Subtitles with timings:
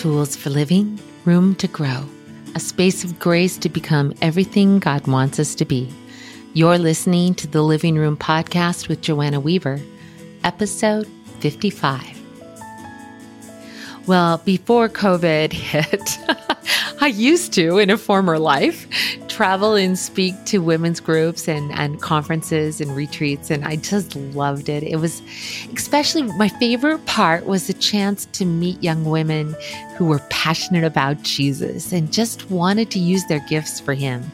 [0.00, 2.02] tools for living, room to grow,
[2.54, 5.92] a space of grace to become everything God wants us to be.
[6.54, 9.78] You're listening to the Living Room Podcast with Joanna Weaver,
[10.42, 11.06] episode
[11.40, 12.18] 55.
[14.06, 16.18] Well, before COVID hit,
[17.02, 18.86] I used to, in a former life,
[19.40, 23.50] travel and speak to women's groups and, and conferences and retreats.
[23.50, 24.82] And I just loved it.
[24.82, 25.22] It was
[25.74, 29.56] especially my favorite part was the chance to meet young women
[29.96, 34.30] who were passionate about Jesus and just wanted to use their gifts for Him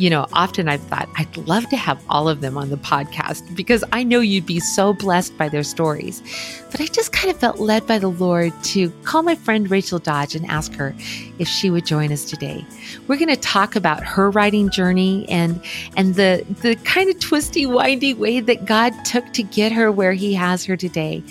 [0.00, 3.54] you know, often I've thought I'd love to have all of them on the podcast
[3.54, 6.22] because I know you'd be so blessed by their stories.
[6.70, 9.98] But I just kind of felt led by the Lord to call my friend Rachel
[9.98, 10.94] Dodge and ask her
[11.38, 12.64] if she would join us today.
[13.08, 15.62] We're going to talk about her writing journey and
[15.98, 20.14] and the the kind of twisty, windy way that God took to get her where
[20.14, 21.22] he has her today.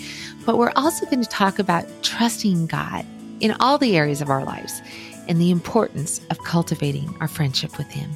[0.46, 3.04] But we're also going to talk about trusting God
[3.40, 4.80] in all the areas of our lives
[5.26, 8.12] and the importance of cultivating our friendship with him.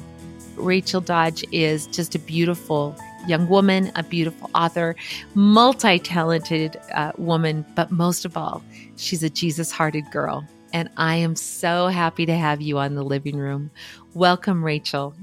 [0.55, 2.95] Rachel Dodge is just a beautiful
[3.27, 4.95] young woman, a beautiful author,
[5.33, 8.63] multi talented uh, woman, but most of all,
[8.97, 10.45] she's a Jesus hearted girl.
[10.73, 13.71] And I am so happy to have you on the living room.
[14.13, 15.15] Welcome, Rachel.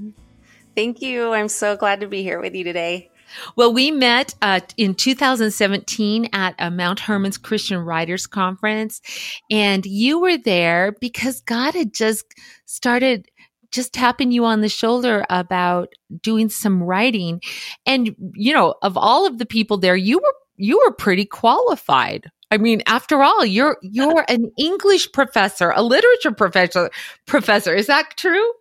[0.75, 1.33] Thank you.
[1.33, 3.11] I'm so glad to be here with you today.
[3.57, 9.01] Well, we met uh, in 2017 at a Mount Hermon's Christian Writers Conference,
[9.51, 12.27] and you were there because God had just
[12.67, 13.27] started
[13.73, 15.89] just tapping you on the shoulder about
[16.21, 17.41] doing some writing.
[17.87, 22.31] And, you know, of all of the people there, you were, you were pretty qualified.
[22.51, 26.91] I mean, after all, you're, you're an English professor, a literature professor,
[27.27, 27.75] professor.
[27.75, 28.53] Is that true?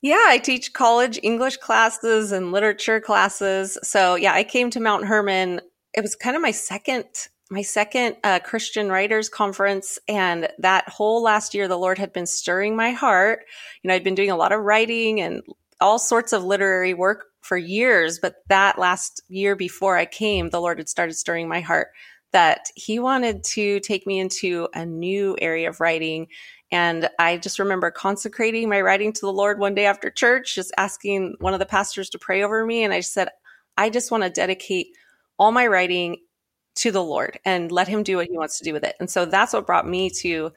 [0.00, 3.78] Yeah, I teach college English classes and literature classes.
[3.84, 5.60] So yeah, I came to Mount Hermon.
[5.94, 7.04] It was kind of my second
[7.52, 9.98] my second uh, Christian Writers Conference.
[10.08, 13.40] And that whole last year, the Lord had been stirring my heart.
[13.82, 15.42] You know, I'd been doing a lot of writing and
[15.78, 18.18] all sorts of literary work for years.
[18.18, 21.88] But that last year before I came, the Lord had started stirring my heart
[22.32, 26.28] that He wanted to take me into a new area of writing.
[26.70, 30.72] And I just remember consecrating my writing to the Lord one day after church, just
[30.78, 32.82] asking one of the pastors to pray over me.
[32.82, 33.28] And I said,
[33.76, 34.86] I just want to dedicate
[35.38, 36.16] all my writing
[36.76, 38.96] to the Lord and let him do what he wants to do with it.
[39.00, 40.52] And so that's what brought me to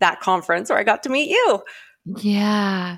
[0.00, 1.62] that conference where I got to meet you.
[2.06, 2.96] Yeah.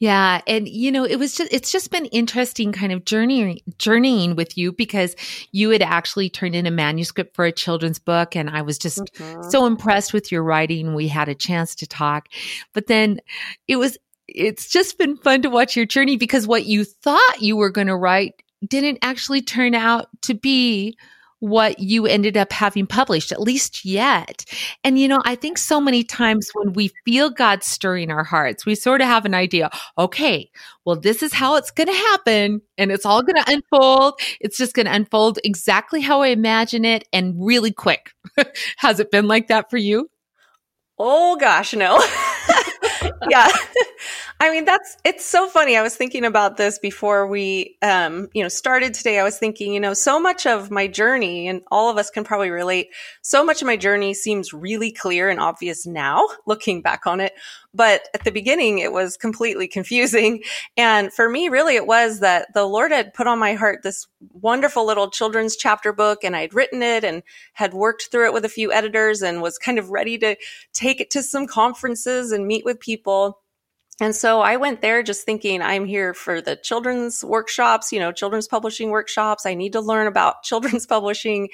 [0.00, 0.40] Yeah.
[0.46, 4.58] And you know, it was just it's just been interesting kind of journeying journeying with
[4.58, 5.14] you because
[5.52, 8.98] you had actually turned in a manuscript for a children's book and I was just
[8.98, 9.48] mm-hmm.
[9.48, 10.94] so impressed with your writing.
[10.94, 12.28] We had a chance to talk.
[12.72, 13.20] But then
[13.68, 17.56] it was it's just been fun to watch your journey because what you thought you
[17.56, 20.96] were going to write didn't actually turn out to be
[21.40, 24.44] what you ended up having published, at least yet.
[24.84, 28.64] And, you know, I think so many times when we feel God stirring our hearts,
[28.64, 30.50] we sort of have an idea, okay,
[30.84, 34.20] well, this is how it's going to happen and it's all going to unfold.
[34.40, 38.12] It's just going to unfold exactly how I imagine it and really quick.
[38.76, 40.08] Has it been like that for you?
[40.98, 41.98] Oh gosh, no.
[43.28, 43.48] yeah.
[44.40, 45.76] I mean, that's, it's so funny.
[45.76, 49.18] I was thinking about this before we, um, you know, started today.
[49.18, 52.24] I was thinking, you know, so much of my journey and all of us can
[52.24, 52.88] probably relate.
[53.20, 57.34] So much of my journey seems really clear and obvious now looking back on it.
[57.72, 60.42] But at the beginning, it was completely confusing.
[60.76, 64.06] And for me, really, it was that the Lord had put on my heart this
[64.32, 67.22] wonderful little children's chapter book and I'd written it and
[67.52, 70.36] had worked through it with a few editors and was kind of ready to
[70.72, 73.40] take it to some conferences and meet with people.
[74.00, 78.12] And so I went there just thinking I'm here for the children's workshops, you know,
[78.12, 79.44] children's publishing workshops.
[79.44, 81.50] I need to learn about children's publishing.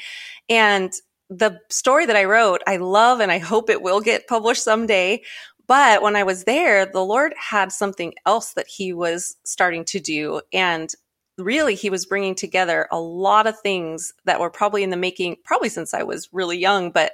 [0.49, 0.93] And
[1.29, 5.23] the story that I wrote, I love and I hope it will get published someday.
[5.67, 10.01] But when I was there, the Lord had something else that he was starting to
[10.01, 10.41] do.
[10.53, 10.93] And
[11.39, 15.37] really, he was bringing together a lot of things that were probably in the making,
[15.45, 17.13] probably since I was really young, but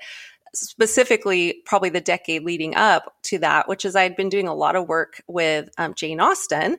[0.54, 4.76] specifically probably the decade leading up to that, which is I'd been doing a lot
[4.76, 6.76] of work with um, Jane Austen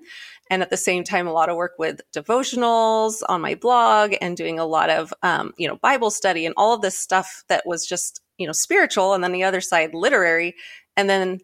[0.50, 4.36] and at the same time, a lot of work with devotionals on my blog and
[4.36, 7.65] doing a lot of, um, you know, Bible study and all of this stuff that
[7.65, 9.13] was just, you know, spiritual.
[9.13, 10.53] And then the other side, literary.
[10.98, 11.39] And then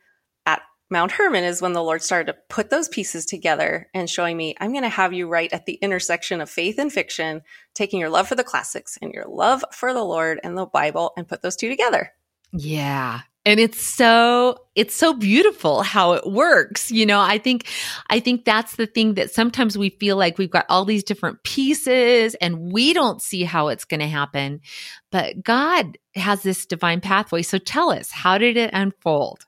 [0.91, 4.55] Mount Hermon is when the Lord started to put those pieces together and showing me,
[4.59, 7.41] I'm going to have you write at the intersection of faith and fiction,
[7.75, 11.13] taking your love for the classics and your love for the Lord and the Bible
[11.15, 12.11] and put those two together.
[12.51, 13.21] Yeah.
[13.45, 16.91] And it's so, it's so beautiful how it works.
[16.91, 17.67] You know, I think,
[18.09, 21.41] I think that's the thing that sometimes we feel like we've got all these different
[21.43, 24.59] pieces and we don't see how it's going to happen.
[25.11, 27.43] But God has this divine pathway.
[27.43, 29.45] So tell us, how did it unfold?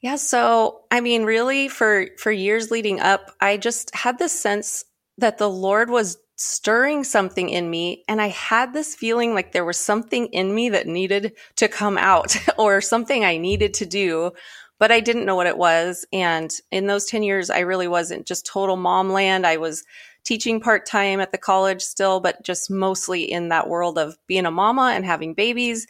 [0.00, 4.84] Yeah, so I mean really for for years leading up, I just had this sense
[5.18, 9.64] that the Lord was stirring something in me and I had this feeling like there
[9.64, 14.30] was something in me that needed to come out or something I needed to do,
[14.78, 18.24] but I didn't know what it was and in those 10 years I really wasn't
[18.24, 19.44] just total mom land.
[19.44, 19.84] I was
[20.22, 24.50] teaching part-time at the college still, but just mostly in that world of being a
[24.52, 25.88] mama and having babies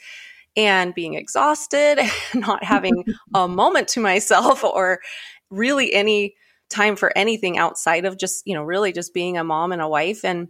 [0.59, 2.01] and being exhausted,
[2.35, 5.01] not having a moment to myself or
[5.49, 6.35] really any
[6.69, 9.89] time for anything outside of just, you know, really just being a mom and a
[9.89, 10.49] wife and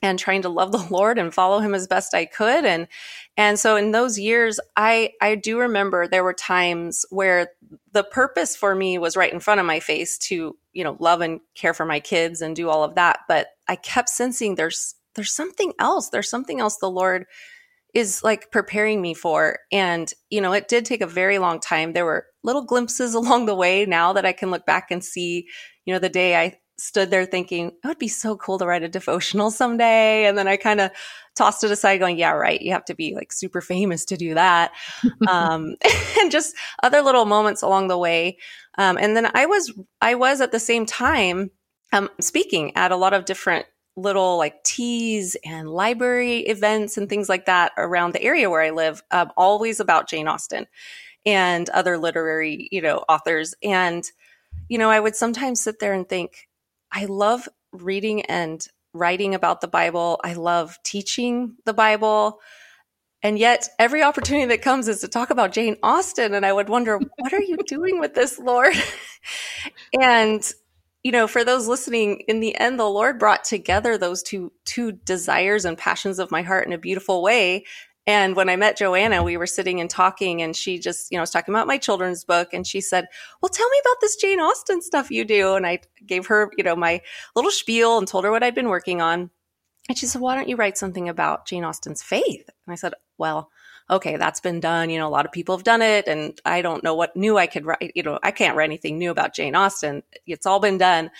[0.00, 2.86] and trying to love the Lord and follow him as best I could and
[3.36, 7.48] and so in those years I I do remember there were times where
[7.92, 11.20] the purpose for me was right in front of my face to, you know, love
[11.20, 14.94] and care for my kids and do all of that, but I kept sensing there's
[15.14, 16.10] there's something else.
[16.10, 17.26] There's something else the Lord
[17.98, 19.58] is like preparing me for.
[19.72, 21.92] And, you know, it did take a very long time.
[21.92, 25.48] There were little glimpses along the way now that I can look back and see,
[25.84, 28.84] you know, the day I stood there thinking, it would be so cool to write
[28.84, 30.26] a devotional someday.
[30.26, 30.92] And then I kind of
[31.34, 32.62] tossed it aside going, yeah, right.
[32.62, 34.70] You have to be like super famous to do that.
[35.28, 35.74] um,
[36.20, 36.54] and just
[36.84, 38.38] other little moments along the way.
[38.76, 41.50] Um, and then I was, I was at the same time,
[41.92, 43.66] um, speaking at a lot of different
[43.98, 48.70] little like teas and library events and things like that around the area where I
[48.70, 50.66] live, um, always about Jane Austen
[51.26, 53.54] and other literary, you know, authors.
[53.62, 54.08] And,
[54.68, 56.48] you know, I would sometimes sit there and think,
[56.92, 58.64] I love reading and
[58.94, 60.20] writing about the Bible.
[60.24, 62.40] I love teaching the Bible.
[63.20, 66.34] And yet, every opportunity that comes is to talk about Jane Austen.
[66.34, 68.74] And I would wonder, what are you doing with this, Lord?
[70.00, 70.50] and
[71.04, 74.92] you know, for those listening, in the end, the Lord brought together those two two
[74.92, 77.64] desires and passions of my heart in a beautiful way.
[78.06, 81.22] And when I met Joanna, we were sitting and talking, and she just, you know,
[81.22, 83.06] was talking about my children's book, and she said,
[83.42, 86.64] "Well, tell me about this Jane Austen stuff you do." And I gave her, you
[86.64, 87.02] know, my
[87.36, 89.30] little spiel and told her what I'd been working on.
[89.88, 92.94] And she said, "Why don't you write something about Jane Austen's faith?" And I said,
[93.16, 93.50] "Well."
[93.90, 94.90] okay, that's been done.
[94.90, 97.38] You know, a lot of people have done it, and I don't know what new
[97.38, 97.92] I could write.
[97.94, 100.02] You know, I can't write anything new about Jane Austen.
[100.26, 101.10] It's all been done.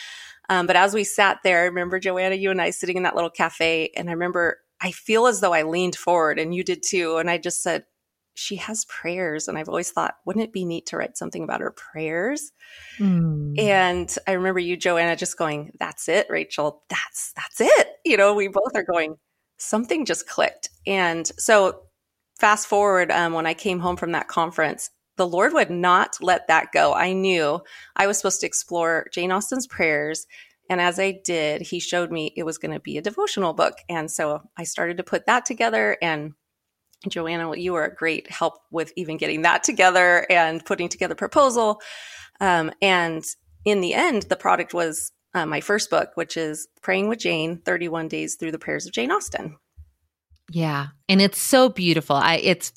[0.51, 3.15] Um, but as we sat there, I remember Joanna, you and I sitting in that
[3.15, 6.83] little cafe, and I remember I feel as though I leaned forward, and you did
[6.83, 7.85] too, and I just said,
[8.39, 11.61] "She has prayers," and I've always thought, wouldn't it be neat to write something about
[11.61, 12.53] her prayers?
[12.99, 13.59] Mm.
[13.59, 16.83] And I remember you, Joanna, just going, "That's it, Rachel.
[16.89, 19.17] That's that's it." You know, we both are going.
[19.61, 21.83] Something just clicked, and so
[22.39, 26.47] fast forward um, when I came home from that conference, the Lord would not let
[26.47, 26.95] that go.
[26.95, 27.61] I knew
[27.97, 30.27] I was supposed to explore Jane Austen's prayers.
[30.71, 33.79] And as I did, he showed me it was going to be a devotional book.
[33.89, 35.97] And so I started to put that together.
[36.01, 36.35] And
[37.07, 41.81] Joanna, you were a great help with even getting that together and putting together proposal.
[42.41, 43.25] Um, and
[43.65, 47.59] in the end, the product was uh, my first book, which is Praying with Jane
[47.59, 49.57] 31 Days Through the Prayers of Jane Austen.
[50.51, 50.89] Yeah.
[51.11, 52.17] And it's so beautiful.
[52.17, 52.73] I it's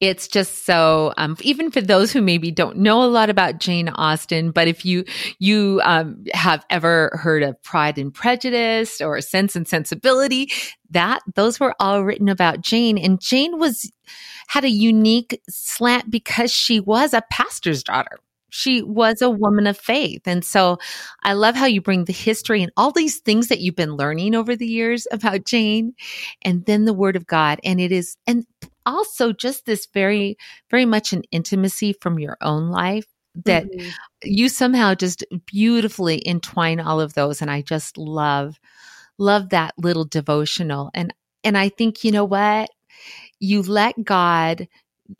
[0.00, 3.88] it's just so um even for those who maybe don't know a lot about Jane
[3.88, 5.04] Austen, but if you
[5.38, 10.50] you um have ever heard of Pride and Prejudice or Sense and Sensibility,
[10.90, 13.90] that those were all written about Jane and Jane was
[14.48, 18.18] had a unique slant because she was a pastor's daughter
[18.52, 20.22] she was a woman of faith.
[20.26, 20.76] And so
[21.22, 24.34] I love how you bring the history and all these things that you've been learning
[24.34, 25.94] over the years about Jane
[26.42, 27.60] and then the word of God.
[27.64, 28.44] And it is, and
[28.84, 30.36] also just this very,
[30.70, 33.06] very much an intimacy from your own life
[33.46, 33.88] that mm-hmm.
[34.22, 37.40] you somehow just beautifully entwine all of those.
[37.40, 38.60] And I just love,
[39.16, 40.90] love that little devotional.
[40.92, 42.68] And, and I think, you know what?
[43.40, 44.68] You let God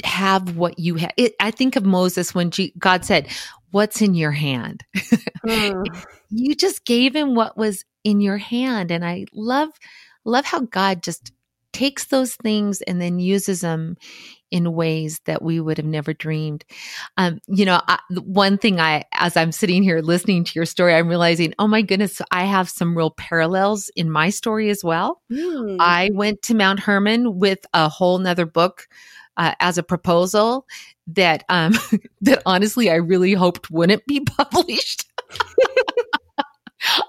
[0.04, 1.12] have what you have.
[1.40, 3.28] I think of Moses when G- God said,
[3.70, 4.84] What's in your hand?
[5.46, 6.04] Mm.
[6.30, 8.90] you just gave him what was in your hand.
[8.90, 9.70] And I love,
[10.24, 11.32] love how God just
[11.72, 13.96] takes those things and then uses them
[14.50, 16.64] in ways that we would have never dreamed.
[17.16, 20.94] Um, you know, I, one thing I, as I'm sitting here listening to your story,
[20.94, 25.22] I'm realizing, oh my goodness, I have some real parallels in my story as well.
[25.32, 25.78] Mm.
[25.80, 28.86] I went to Mount Hermon with a whole nother book
[29.36, 30.66] uh, as a proposal
[31.06, 31.74] that um,
[32.20, 35.06] that honestly I really hoped wouldn't be published.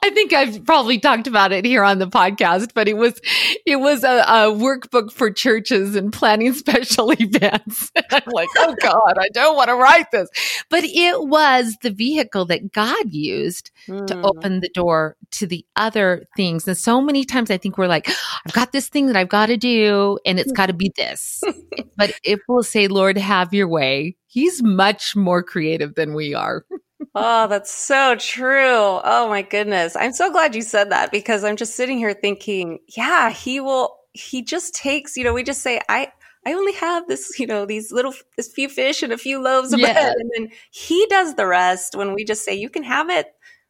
[0.04, 3.20] I think I've probably talked about it here on the podcast, but it was
[3.66, 7.92] it was a, a workbook for churches and planning special events.
[8.12, 10.30] I'm like, oh God, I don't want to write this.
[10.70, 14.06] But it was the vehicle that God used mm.
[14.08, 16.68] to open the door to the other things.
[16.68, 18.10] And so many times I think we're like,
[18.46, 21.44] I've got this thing that I've got to do, and it's got to be this.
[21.98, 26.66] but if we'll say, Lord, have your way, He's much more creative than we are.
[27.16, 29.00] Oh, that's so true.
[29.04, 29.96] Oh my goodness.
[29.96, 33.98] I'm so glad you said that because I'm just sitting here thinking, yeah, he will
[34.14, 36.12] he just takes, you know, we just say I
[36.46, 39.74] I only have this, you know, these little this few fish and a few loaves
[39.74, 39.94] of yes.
[39.94, 43.28] bread and then he does the rest when we just say you can have it.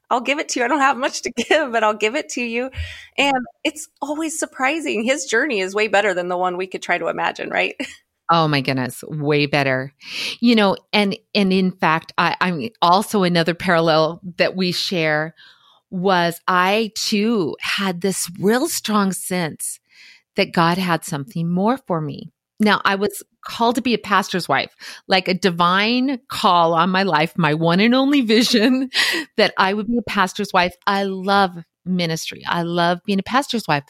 [0.10, 0.66] I'll give it to you.
[0.66, 2.70] I don't have much to give, but I'll give it to you.
[3.18, 5.04] And it's always surprising.
[5.04, 7.76] His journey is way better than the one we could try to imagine, right?
[8.32, 9.94] Oh my goodness, way better.
[10.40, 15.36] You know, and and in fact, I, I'm also another parallel that we share
[15.92, 19.80] was I too had this real strong sense
[20.36, 22.32] that God had something more for me.
[22.60, 24.74] Now, I was called to be a pastor's wife,
[25.08, 28.90] like a divine call on my life, my one and only vision
[29.38, 30.76] that I would be a pastor's wife.
[30.88, 32.44] I love ministry.
[32.48, 33.84] I love being a pastor's wife.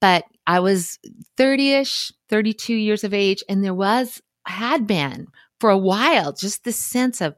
[0.00, 0.98] But I was
[1.36, 5.28] 30 ish, 32 years of age, and there was, had been
[5.60, 7.34] for a while, just this sense of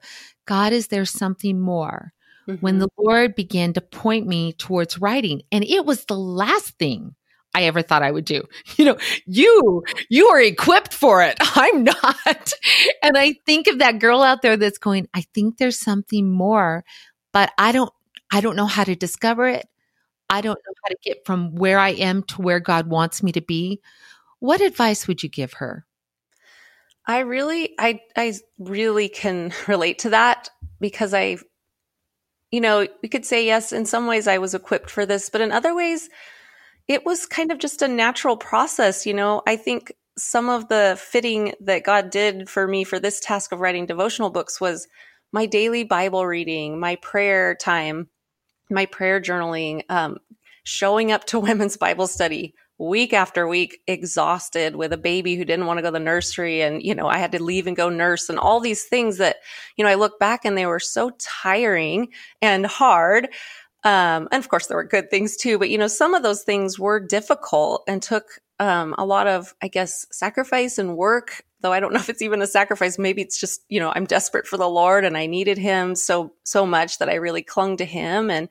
[0.46, 2.12] God, is there something more?
[2.48, 2.60] Mm-hmm.
[2.60, 7.14] When the Lord began to point me towards writing, and it was the last thing
[7.54, 8.42] I ever thought I would do.
[8.76, 11.36] You know, you, you are equipped for it.
[11.40, 12.52] I'm not.
[13.02, 16.84] And I think of that girl out there that's going, I think there's something more,
[17.32, 17.90] but I don't,
[18.32, 19.66] I don't know how to discover it.
[20.28, 23.32] I don't know how to get from where I am to where God wants me
[23.32, 23.80] to be.
[24.40, 25.86] What advice would you give her?
[27.06, 31.38] I really I I really can relate to that because I
[32.50, 35.40] you know, we could say yes, in some ways I was equipped for this, but
[35.40, 36.08] in other ways
[36.88, 39.42] it was kind of just a natural process, you know.
[39.46, 43.60] I think some of the fitting that God did for me for this task of
[43.60, 44.88] writing devotional books was
[45.32, 48.08] my daily Bible reading, my prayer time,
[48.68, 50.18] my prayer journaling, um,
[50.64, 55.66] showing up to women's Bible study week after week, exhausted with a baby who didn't
[55.66, 56.62] want to go to the nursery.
[56.62, 59.36] And, you know, I had to leave and go nurse and all these things that,
[59.76, 62.08] you know, I look back and they were so tiring
[62.40, 63.28] and hard.
[63.84, 66.42] Um, and of course, there were good things too, but, you know, some of those
[66.42, 68.24] things were difficult and took
[68.58, 72.22] um, a lot of, I guess, sacrifice and work though I don't know if it's
[72.22, 72.98] even a sacrifice.
[72.98, 76.32] Maybe it's just, you know, I'm desperate for the Lord and I needed him so,
[76.44, 78.48] so much that I really clung to him and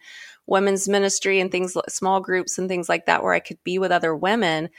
[0.49, 3.91] women's ministry and things, small groups and things like that, where I could be with
[3.91, 4.69] other women.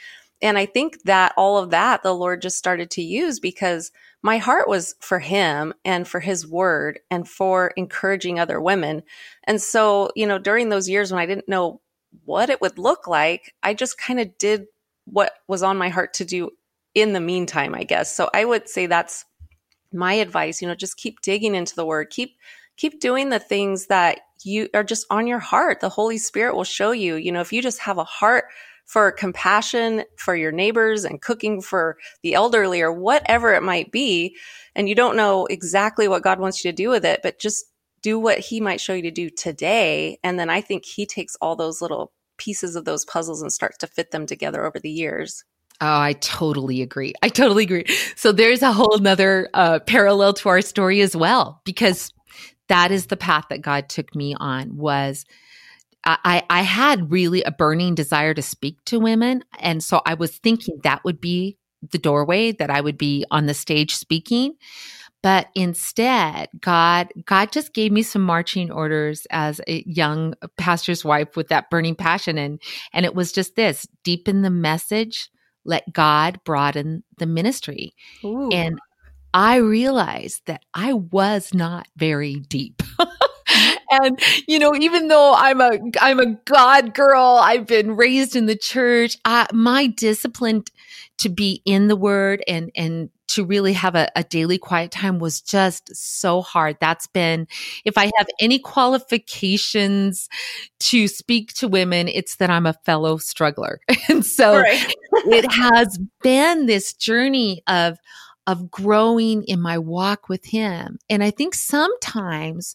[0.42, 4.38] And I think that all of that the Lord just started to use because my
[4.38, 9.02] heart was for him and for his word and for encouraging other women.
[9.44, 11.80] And so, you know, during those years when I didn't know
[12.24, 14.66] what it would look like, I just kind of did
[15.04, 16.50] what was on my heart to do
[16.94, 18.14] in the meantime, I guess.
[18.14, 19.24] So I would say that's
[19.92, 22.10] my advice, you know, just keep digging into the word.
[22.10, 22.36] Keep
[22.80, 25.80] keep doing the things that you are just on your heart.
[25.80, 28.46] The Holy Spirit will show you, you know, if you just have a heart
[28.86, 34.34] for compassion for your neighbors and cooking for the elderly or whatever it might be,
[34.74, 37.66] and you don't know exactly what God wants you to do with it, but just
[38.00, 40.18] do what he might show you to do today.
[40.24, 43.76] And then I think he takes all those little pieces of those puzzles and starts
[43.78, 45.44] to fit them together over the years.
[45.82, 47.12] Oh, I totally agree.
[47.22, 47.84] I totally agree.
[48.16, 52.10] So there's a whole nother uh, parallel to our story as well, because
[52.70, 55.26] that is the path that God took me on was
[56.04, 59.44] I, I had really a burning desire to speak to women.
[59.58, 61.58] And so I was thinking that would be
[61.90, 64.54] the doorway that I would be on the stage speaking.
[65.22, 71.36] But instead, God, God just gave me some marching orders as a young pastor's wife
[71.36, 72.38] with that burning passion.
[72.38, 72.62] And,
[72.94, 75.28] and it was just this deepen the message,
[75.64, 77.92] let God broaden the ministry.
[78.24, 78.48] Ooh.
[78.50, 78.78] And
[79.32, 82.82] I realized that I was not very deep.
[83.90, 88.46] and you know even though i'm a i'm a god girl i've been raised in
[88.46, 90.64] the church I, my discipline
[91.18, 95.20] to be in the word and and to really have a, a, daily quiet time
[95.20, 97.46] was just so hard that's been
[97.84, 100.28] if i have any qualifications
[100.78, 104.94] to speak to women it's that i'm a fellow struggler and so right.
[105.12, 107.98] it has been this journey of
[108.46, 110.98] of growing in my walk with him.
[111.08, 112.74] And I think sometimes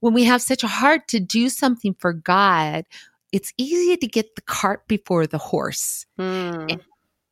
[0.00, 2.84] when we have such a heart to do something for God,
[3.32, 6.06] it's easy to get the cart before the horse.
[6.18, 6.72] Mm.
[6.72, 6.80] And,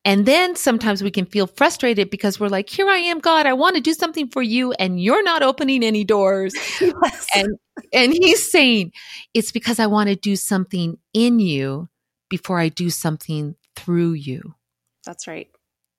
[0.04, 3.52] and then sometimes we can feel frustrated because we're like, here I am, God, I
[3.52, 6.54] want to do something for you, and you're not opening any doors.
[6.80, 7.26] Yes.
[7.34, 7.58] And
[7.92, 8.92] and he's saying,
[9.32, 11.88] it's because I want to do something in you
[12.28, 14.54] before I do something through you.
[15.06, 15.48] That's right.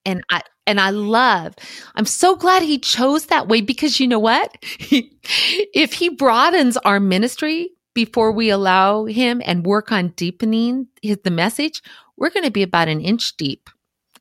[0.05, 1.55] And I, and I love,
[1.95, 4.55] I'm so glad he chose that way because you know what?
[4.63, 11.31] if he broadens our ministry before we allow him and work on deepening his, the
[11.31, 11.81] message,
[12.17, 13.69] we're going to be about an inch deep.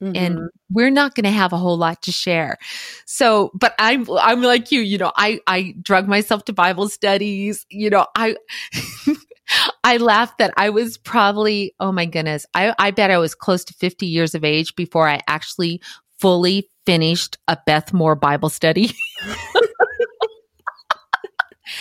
[0.01, 0.17] Mm-hmm.
[0.17, 2.59] And we're not going to have a whole lot to share.
[3.07, 7.65] So, but I'm, I'm like you, you know, I, I drug myself to Bible studies.
[7.71, 8.35] You know, I,
[9.85, 13.65] I laughed that I was probably, oh my goodness, I, I bet I was close
[13.65, 15.81] to 50 years of age before I actually
[16.19, 18.91] fully finished a Beth Moore Bible study.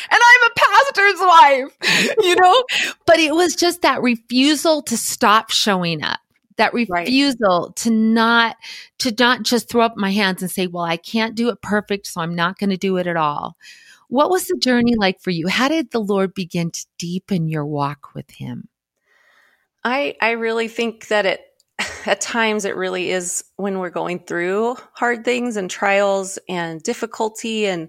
[0.09, 2.63] and I'm a pastor's wife, you know?
[3.05, 6.19] But it was just that refusal to stop showing up.
[6.57, 7.75] That refusal right.
[7.77, 8.55] to not
[8.99, 12.05] to not just throw up my hands and say, "Well, I can't do it perfect,
[12.05, 13.55] so I'm not going to do it at all."
[14.11, 15.47] What was the journey like for you?
[15.47, 18.67] How did the Lord begin to deepen your walk with him?
[19.85, 21.39] I I really think that it
[22.05, 27.67] at times it really is when we're going through hard things and trials and difficulty
[27.67, 27.87] and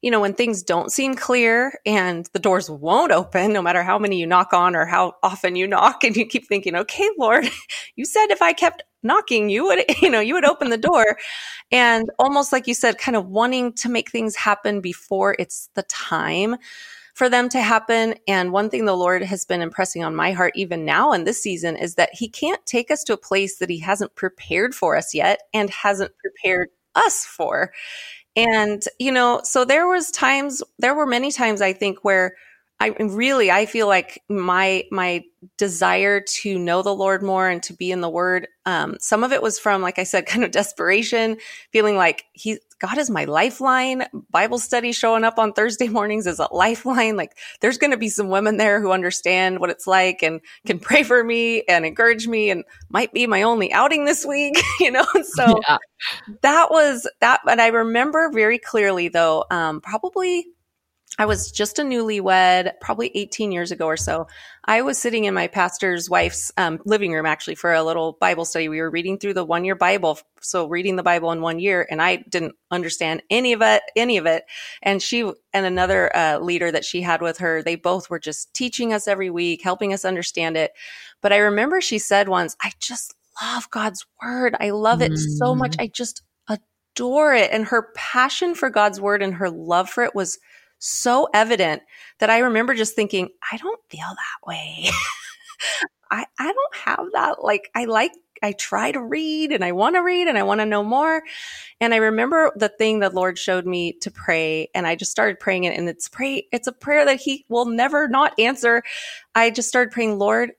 [0.00, 3.98] you know when things don't seem clear and the doors won't open no matter how
[3.98, 7.50] many you knock on or how often you knock and you keep thinking okay lord
[7.96, 11.16] you said if i kept knocking you would you know you would open the door
[11.70, 15.82] and almost like you said kind of wanting to make things happen before it's the
[15.84, 16.56] time
[17.14, 18.16] for them to happen.
[18.28, 21.40] And one thing the Lord has been impressing on my heart, even now in this
[21.40, 24.96] season, is that He can't take us to a place that He hasn't prepared for
[24.96, 27.72] us yet and hasn't prepared us for.
[28.36, 32.34] And, you know, so there was times, there were many times I think where
[32.84, 35.24] I really I feel like my my
[35.56, 38.48] desire to know the Lord more and to be in the Word.
[38.66, 41.38] Um, some of it was from, like I said, kind of desperation,
[41.72, 44.04] feeling like He God is my lifeline.
[44.30, 47.16] Bible study showing up on Thursday mornings is a lifeline.
[47.16, 50.78] Like there's going to be some women there who understand what it's like and can
[50.78, 54.90] pray for me and encourage me and might be my only outing this week, you
[54.90, 55.06] know.
[55.22, 55.78] So yeah.
[56.42, 57.40] that was that.
[57.46, 60.46] But I remember very clearly though, um, probably
[61.16, 64.26] I was just a newlywed, probably 18 years ago or so.
[64.64, 68.44] I was sitting in my pastor's wife's um, living room actually for a little Bible
[68.44, 68.68] study.
[68.68, 70.18] We were reading through the one year Bible.
[70.40, 74.16] So reading the Bible in one year and I didn't understand any of it, any
[74.16, 74.44] of it.
[74.82, 75.20] And she
[75.52, 79.06] and another uh, leader that she had with her, they both were just teaching us
[79.06, 80.72] every week, helping us understand it.
[81.20, 84.56] But I remember she said once, I just love God's word.
[84.58, 85.18] I love it mm.
[85.38, 85.76] so much.
[85.76, 85.82] Mm.
[85.82, 87.52] I just adore it.
[87.52, 90.38] And her passion for God's word and her love for it was
[90.84, 91.82] so evident
[92.18, 94.88] that I remember just thinking, I don't feel that way.
[96.10, 97.42] I, I don't have that.
[97.42, 100.60] Like, I like, I try to read and I want to read and I want
[100.60, 101.22] to know more.
[101.80, 105.40] And I remember the thing the Lord showed me to pray and I just started
[105.40, 108.82] praying it and it's pray, it's a prayer that he will never not answer.
[109.34, 110.52] I just started praying, Lord,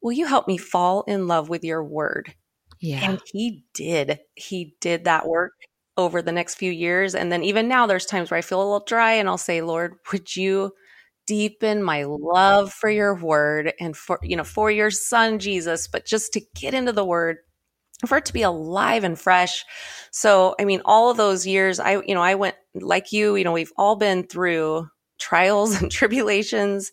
[0.00, 2.34] will you help me fall in love with your word?
[2.80, 3.10] Yeah.
[3.10, 4.20] And he did.
[4.34, 5.52] He did that work
[5.96, 7.14] over the next few years.
[7.14, 9.62] And then even now, there's times where I feel a little dry and I'll say,
[9.62, 10.72] Lord, would you
[11.26, 16.06] deepen my love for your word and for, you know, for your son, Jesus, but
[16.06, 17.38] just to get into the word
[18.04, 19.64] for it to be alive and fresh.
[20.10, 23.44] So, I mean, all of those years, I, you know, I went like you, you
[23.44, 26.92] know, we've all been through trials and tribulations,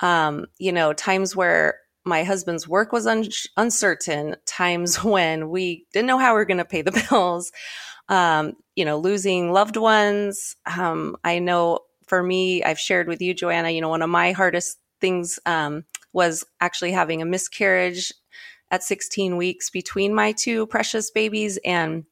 [0.00, 6.06] um, you know, times where my husband's work was un- uncertain, times when we didn't
[6.06, 7.50] know how we were going to pay the bills,
[8.08, 10.56] um, you know, losing loved ones.
[10.66, 14.32] Um, I know for me, I've shared with you, Joanna, you know, one of my
[14.32, 18.12] hardest things um, was actually having a miscarriage
[18.70, 21.58] at 16 weeks between my two precious babies.
[21.64, 22.04] And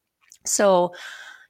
[0.44, 0.94] so,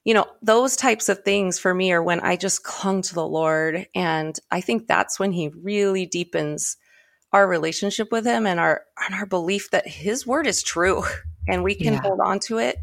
[0.03, 3.27] you know, those types of things for me are when I just clung to the
[3.27, 3.87] Lord.
[3.95, 6.77] And I think that's when He really deepens
[7.33, 11.03] our relationship with Him and our, and our belief that His word is true
[11.47, 12.01] and we can yeah.
[12.01, 12.77] hold on to it.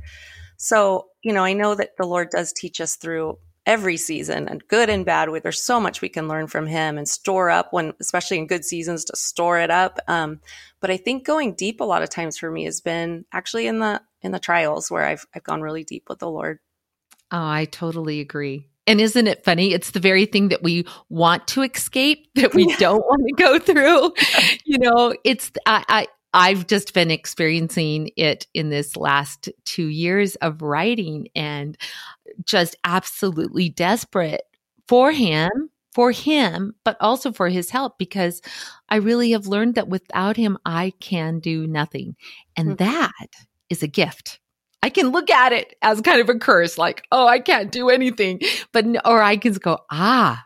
[0.56, 4.66] So, you know, I know that the Lord does teach us through every season and
[4.66, 7.92] good and bad there's so much we can learn from him and store up when
[8.00, 10.40] especially in good seasons to store it up um,
[10.80, 13.78] but i think going deep a lot of times for me has been actually in
[13.78, 16.58] the in the trials where i've i've gone really deep with the lord
[17.30, 19.72] oh i totally agree and isn't it funny?
[19.72, 23.58] It's the very thing that we want to escape that we don't want to go
[23.58, 24.12] through.
[24.64, 30.36] You know, it's I, I I've just been experiencing it in this last two years
[30.36, 31.76] of writing and
[32.44, 34.42] just absolutely desperate
[34.88, 35.50] for him,
[35.94, 38.40] for him, but also for his help because
[38.88, 42.16] I really have learned that without him, I can do nothing.
[42.56, 42.84] And mm-hmm.
[42.84, 43.28] that
[43.68, 44.40] is a gift.
[44.82, 47.88] I can look at it as kind of a curse, like, oh, I can't do
[47.88, 48.40] anything.
[48.72, 50.44] But, or I can go, ah,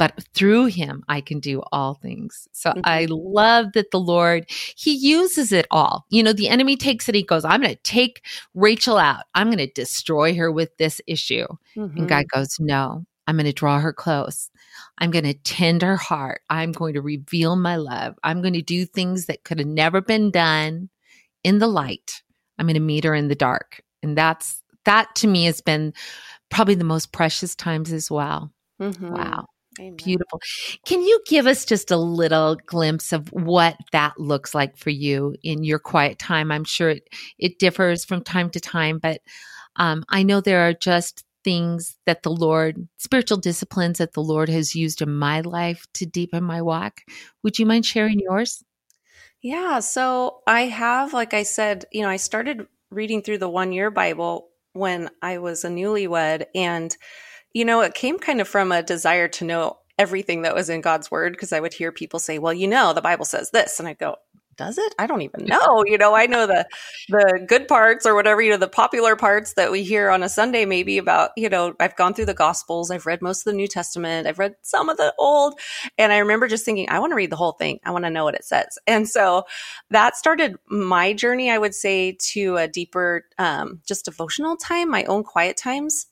[0.00, 2.48] but through him I can do all things.
[2.52, 2.80] So mm-hmm.
[2.84, 6.06] I love that the Lord, he uses it all.
[6.08, 9.24] You know, the enemy takes it, he goes, I'm going to take Rachel out.
[9.34, 11.46] I'm going to destroy her with this issue.
[11.76, 11.98] Mm-hmm.
[11.98, 14.48] And God goes, No, I'm going to draw her close.
[14.96, 16.40] I'm going to tend her heart.
[16.48, 18.14] I'm going to reveal my love.
[18.24, 20.88] I'm going to do things that could have never been done
[21.44, 22.22] in the light.
[22.58, 23.82] I'm going to meet her in the dark.
[24.02, 25.92] And that's, that to me has been
[26.48, 28.50] probably the most precious times as well.
[28.80, 29.10] Mm-hmm.
[29.10, 29.46] Wow.
[29.80, 29.96] Amen.
[29.96, 30.40] Beautiful.
[30.84, 35.34] Can you give us just a little glimpse of what that looks like for you
[35.42, 36.52] in your quiet time?
[36.52, 39.22] I'm sure it, it differs from time to time, but
[39.76, 44.50] um, I know there are just things that the Lord, spiritual disciplines that the Lord
[44.50, 47.00] has used in my life to deepen my walk.
[47.42, 48.62] Would you mind sharing yours?
[49.40, 49.78] Yeah.
[49.78, 53.90] So I have, like I said, you know, I started reading through the one year
[53.90, 56.44] Bible when I was a newlywed.
[56.54, 56.94] And,
[57.52, 60.80] you know, it came kind of from a desire to know everything that was in
[60.80, 63.78] God's word because I would hear people say, well, you know, the Bible says this.
[63.78, 64.16] And I'd go,
[64.60, 64.94] does it?
[64.98, 65.84] I don't even know.
[65.86, 66.66] You know, I know the
[67.08, 70.28] the good parts or whatever, you know, the popular parts that we hear on a
[70.28, 73.56] Sunday maybe about, you know, I've gone through the gospels, I've read most of the
[73.56, 75.58] New Testament, I've read some of the old,
[75.96, 77.80] and I remember just thinking, I want to read the whole thing.
[77.84, 78.78] I want to know what it says.
[78.86, 79.44] And so
[79.90, 85.04] that started my journey, I would say, to a deeper um, just devotional time, my
[85.04, 86.06] own quiet times.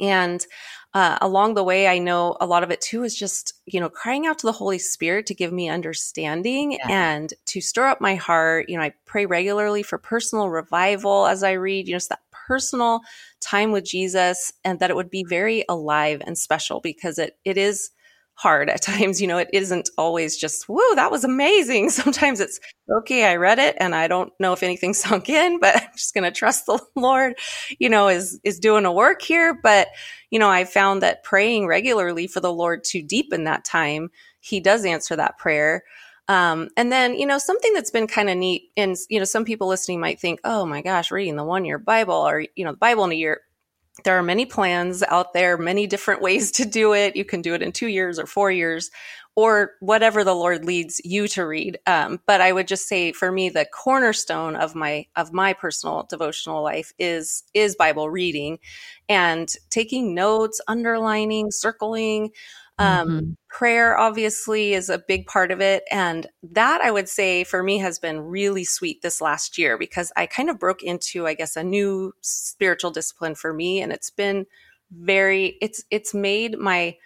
[0.00, 0.44] And
[0.92, 3.88] uh, along the way, I know a lot of it too is just, you know,
[3.88, 6.86] crying out to the Holy Spirit to give me understanding yeah.
[6.88, 8.68] and to stir up my heart.
[8.68, 13.00] You know, I pray regularly for personal revival as I read, you know, that personal
[13.40, 17.58] time with Jesus and that it would be very alive and special because it, it
[17.58, 17.90] is
[18.34, 19.20] hard at times.
[19.20, 21.90] You know, it isn't always just, whoa, that was amazing.
[21.90, 25.76] Sometimes it's, okay, I read it and I don't know if anything sunk in, but
[25.76, 27.34] I'm just going to trust the Lord,
[27.78, 29.58] you know, is, is doing a work here.
[29.60, 29.88] But,
[30.30, 34.60] you know, I found that praying regularly for the Lord to deepen that time, he
[34.60, 35.84] does answer that prayer.
[36.26, 39.44] Um, and then, you know, something that's been kind of neat and, you know, some
[39.44, 42.72] people listening might think, oh my gosh, reading the one year Bible or, you know,
[42.72, 43.42] the Bible in a year
[44.02, 47.14] there are many plans out there, many different ways to do it.
[47.14, 48.90] You can do it in two years or four years
[49.36, 51.78] or whatever the Lord leads you to read.
[51.86, 56.06] Um, but I would just say for me, the cornerstone of my, of my personal
[56.08, 58.58] devotional life is, is Bible reading
[59.08, 62.30] and taking notes, underlining, circling,
[62.78, 63.32] um, mm-hmm.
[63.48, 65.84] Prayer obviously is a big part of it.
[65.90, 70.12] And that I would say for me has been really sweet this last year because
[70.16, 73.80] I kind of broke into, I guess, a new spiritual discipline for me.
[73.80, 74.46] And it's been
[74.90, 76.96] very, it's, it's made my,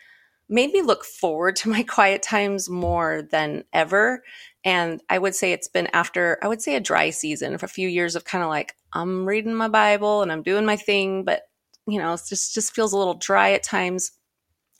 [0.48, 4.22] made me look forward to my quiet times more than ever.
[4.64, 7.70] And I would say it's been after, I would say a dry season for a
[7.70, 11.24] few years of kind of like, I'm reading my Bible and I'm doing my thing,
[11.24, 11.42] but
[11.86, 14.12] you know, it just, just feels a little dry at times.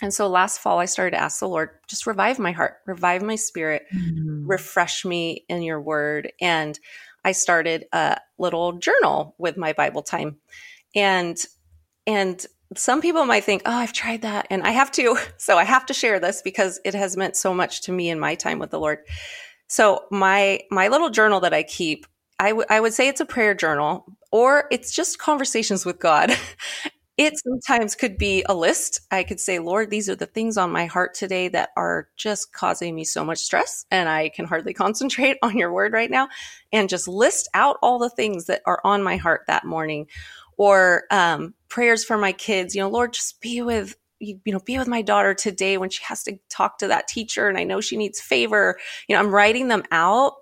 [0.00, 3.22] And so last fall, I started to ask the Lord, just revive my heart, revive
[3.22, 4.46] my spirit, mm-hmm.
[4.46, 6.32] refresh me in your word.
[6.40, 6.78] And
[7.24, 10.37] I started a little journal with my Bible time.
[10.94, 11.37] And,
[12.06, 12.44] and
[12.76, 15.16] some people might think, oh, I've tried that and I have to.
[15.38, 18.20] So I have to share this because it has meant so much to me in
[18.20, 18.98] my time with the Lord.
[19.66, 22.06] So my, my little journal that I keep,
[22.38, 26.32] I, w- I would say it's a prayer journal or it's just conversations with God.
[27.18, 29.00] It sometimes could be a list.
[29.11, 32.52] I could say, Lord, these are the things on my heart today that are just
[32.52, 36.28] causing me so much stress and I can hardly concentrate on your word right now.
[36.72, 40.07] And just list out all the things that are on my heart that morning
[40.57, 42.76] or um, prayers for my kids.
[42.76, 46.02] You know, Lord, just be with you, know, be with my daughter today when she
[46.04, 48.78] has to talk to that teacher and I know she needs favor.
[49.09, 50.35] You know, I'm writing them out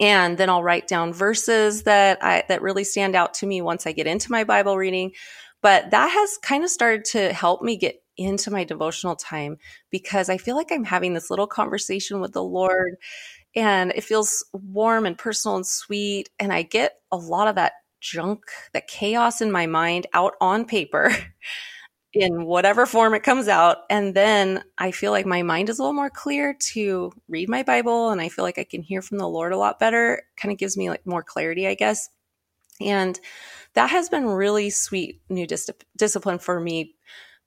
[0.00, 3.86] and then I'll write down verses that I that really stand out to me once
[3.86, 5.12] I get into my Bible reading.
[5.62, 9.58] But that has kind of started to help me get into my devotional time
[9.90, 12.96] because I feel like I'm having this little conversation with the Lord
[13.56, 16.28] and it feels warm and personal and sweet.
[16.38, 18.40] And I get a lot of that junk,
[18.72, 21.10] that chaos in my mind out on paper
[22.12, 23.78] in whatever form it comes out.
[23.90, 27.62] And then I feel like my mind is a little more clear to read my
[27.62, 30.22] Bible and I feel like I can hear from the Lord a lot better.
[30.36, 32.08] Kind of gives me like more clarity, I guess.
[32.80, 33.18] And
[33.78, 36.96] that has been really sweet new dis- discipline for me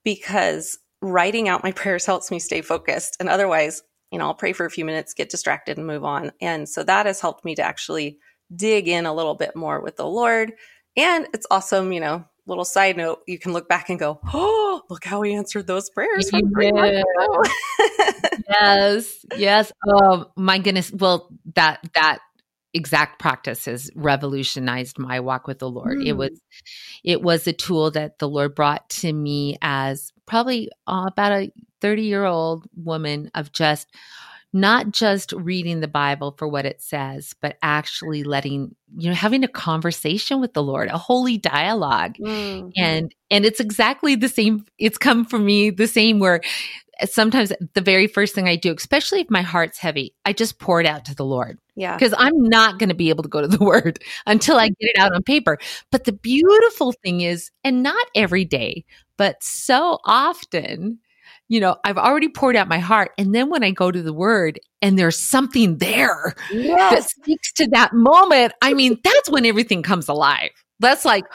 [0.05, 3.17] because writing out my prayers helps me stay focused.
[3.19, 6.31] And otherwise, you know, I'll pray for a few minutes, get distracted, and move on.
[6.39, 8.17] And so that has helped me to actually
[8.55, 10.53] dig in a little bit more with the Lord.
[10.95, 14.83] And it's awesome, you know, little side note, you can look back and go, oh,
[14.89, 16.29] look how he answered those prayers.
[18.49, 19.73] yes, yes.
[19.85, 20.93] Oh my goodness.
[20.93, 22.19] Well, that that
[22.73, 25.97] exact practice has revolutionized my walk with the Lord.
[25.97, 26.07] Mm.
[26.07, 26.41] It was
[27.03, 31.51] it was a tool that the Lord brought to me as probably uh, about a
[31.81, 33.87] 30 year old woman of just
[34.53, 39.45] not just reading the Bible for what it says, but actually letting, you know, having
[39.45, 42.69] a conversation with the Lord, a holy dialog mm-hmm.
[42.75, 44.65] And and it's exactly the same.
[44.77, 46.41] It's come for me the same where
[47.05, 50.79] sometimes the very first thing I do, especially if my heart's heavy, I just pour
[50.79, 51.59] it out to the Lord.
[51.75, 51.95] Yeah.
[51.95, 54.75] Because I'm not going to be able to go to the word until I get
[54.79, 55.57] it out on paper.
[55.91, 58.85] But the beautiful thing is, and not every day,
[59.17, 60.99] but so often,
[61.47, 63.11] you know, I've already poured out my heart.
[63.17, 66.91] And then when I go to the word and there's something there yes.
[66.91, 70.51] that speaks to that moment, I mean, that's when everything comes alive.
[70.79, 71.25] That's like,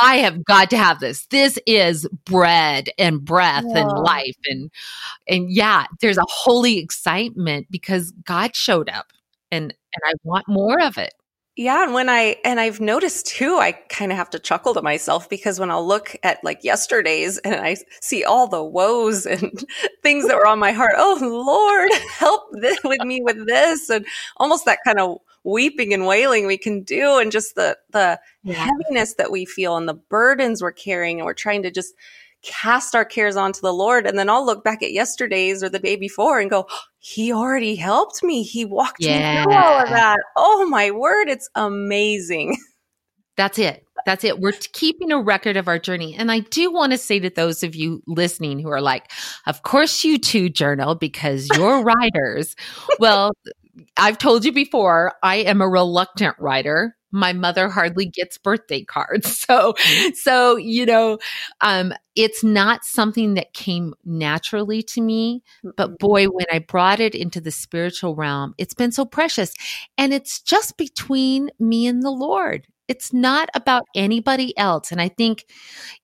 [0.00, 1.26] I have got to have this.
[1.26, 3.78] This is bread and breath yeah.
[3.78, 4.36] and life.
[4.46, 4.70] And,
[5.28, 9.12] and yeah, there's a holy excitement because God showed up
[9.50, 11.14] and, and I want more of it.
[11.56, 14.80] Yeah, and when I and I've noticed too, I kind of have to chuckle to
[14.80, 19.62] myself because when I'll look at like yesterday's and I see all the woes and
[20.02, 24.06] things that were on my heart, oh Lord, help this, with me with this, and
[24.38, 28.54] almost that kind of weeping and wailing we can do, and just the the yeah.
[28.54, 31.94] heaviness that we feel and the burdens we're carrying, and we're trying to just
[32.42, 34.06] cast our cares onto the Lord.
[34.06, 36.66] And then I'll look back at yesterday's or the day before and go,
[36.98, 38.42] He already helped me.
[38.42, 39.40] He walked yeah.
[39.40, 40.18] me through all of that.
[40.36, 42.56] Oh my word, it's amazing.
[43.36, 43.86] That's it.
[44.04, 44.38] That's it.
[44.38, 46.14] We're keeping a record of our journey.
[46.14, 49.10] And I do want to say to those of you listening who are like,
[49.46, 52.54] of course you too journal because you're writers.
[52.98, 53.32] well,
[53.96, 59.38] I've told you before, I am a reluctant writer my mother hardly gets birthday cards.
[59.50, 59.74] So,
[60.14, 61.18] so, you know,
[61.60, 65.42] um, it's not something that came naturally to me,
[65.76, 69.52] but boy, when I brought it into the spiritual realm, it's been so precious.
[69.98, 72.66] And it's just between me and the Lord.
[72.86, 74.92] It's not about anybody else.
[74.92, 75.46] And I think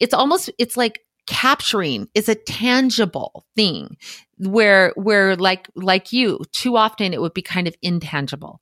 [0.00, 3.96] it's almost, it's like capturing is a tangible thing
[4.38, 8.60] where where like like you too often it would be kind of intangible.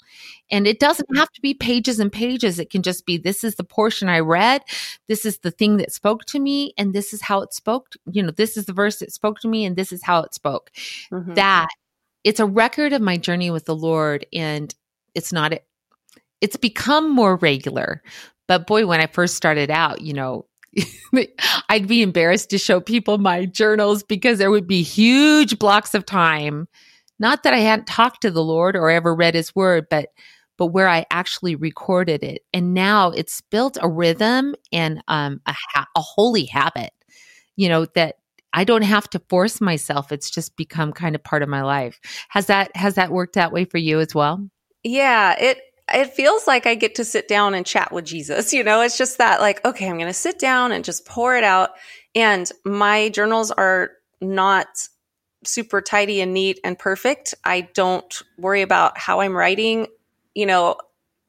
[0.50, 2.58] And it doesn't have to be pages and pages.
[2.58, 4.62] It can just be this is the portion i read.
[5.08, 8.22] This is the thing that spoke to me and this is how it spoke you
[8.22, 10.70] know this is the verse that spoke to me and this is how it spoke.
[11.10, 11.34] Mm-hmm.
[11.34, 11.68] that
[12.22, 14.74] it's a record of my journey with the lord and
[15.14, 15.52] it's not
[16.40, 18.02] it's become more regular.
[18.46, 20.46] But boy when i first started out you know
[21.68, 26.06] I'd be embarrassed to show people my journals because there would be huge blocks of
[26.06, 26.68] time.
[27.18, 30.08] Not that I hadn't talked to the Lord or ever read his word, but
[30.56, 32.42] but where I actually recorded it.
[32.52, 36.92] And now it's built a rhythm and um, a, ha- a holy habit,
[37.56, 38.18] you know, that
[38.52, 40.12] I don't have to force myself.
[40.12, 41.98] It's just become kind of part of my life.
[42.28, 44.48] Has that has that worked that way for you as well?
[44.84, 45.58] Yeah, it
[45.92, 48.52] it feels like I get to sit down and chat with Jesus.
[48.52, 51.36] You know, it's just that like, okay, I'm going to sit down and just pour
[51.36, 51.70] it out.
[52.14, 54.66] And my journals are not
[55.44, 57.34] super tidy and neat and perfect.
[57.44, 59.88] I don't worry about how I'm writing.
[60.34, 60.76] You know,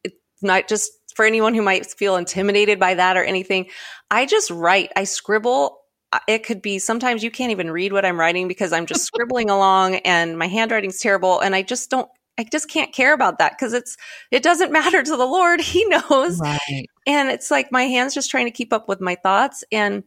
[0.03, 3.67] it's not just for anyone who might feel intimidated by that or anything.
[4.09, 5.79] I just write, I scribble.
[6.27, 9.49] It could be sometimes you can't even read what I'm writing because I'm just scribbling
[9.49, 11.41] along and my handwriting's terrible.
[11.41, 13.97] And I just don't I just can't care about that because it's
[14.31, 15.61] it doesn't matter to the Lord.
[15.61, 16.39] He knows.
[16.39, 16.87] Right.
[17.07, 19.63] And it's like my hands just trying to keep up with my thoughts.
[19.71, 20.03] And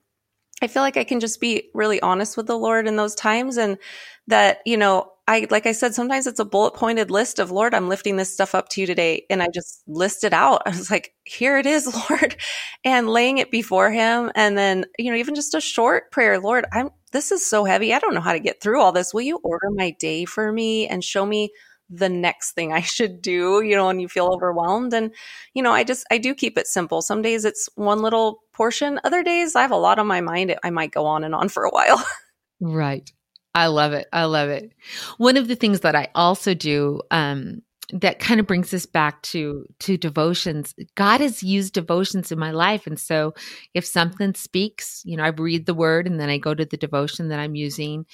[0.60, 3.56] I feel like I can just be really honest with the Lord in those times
[3.56, 3.78] and
[4.26, 7.74] that, you know, I like I said, sometimes it's a bullet pointed list of Lord,
[7.74, 9.24] I'm lifting this stuff up to you today.
[9.30, 10.62] And I just list it out.
[10.66, 12.36] I was like, here it is, Lord,
[12.84, 14.32] and laying it before him.
[14.34, 17.94] And then, you know, even just a short prayer, Lord, I'm this is so heavy.
[17.94, 19.14] I don't know how to get through all this.
[19.14, 21.50] Will you order my day for me and show me
[21.90, 24.92] the next thing I should do, you know, when you feel overwhelmed.
[24.92, 25.12] And,
[25.54, 27.02] you know, I just, I do keep it simple.
[27.02, 29.00] Some days it's one little portion.
[29.04, 30.54] Other days I have a lot on my mind.
[30.62, 32.04] I might go on and on for a while.
[32.60, 33.10] right.
[33.54, 34.06] I love it.
[34.12, 34.72] I love it.
[35.16, 39.22] One of the things that I also do, um, that kind of brings us back
[39.22, 43.32] to to devotions god has used devotions in my life and so
[43.72, 46.76] if something speaks you know i read the word and then i go to the
[46.76, 48.04] devotion that i'm using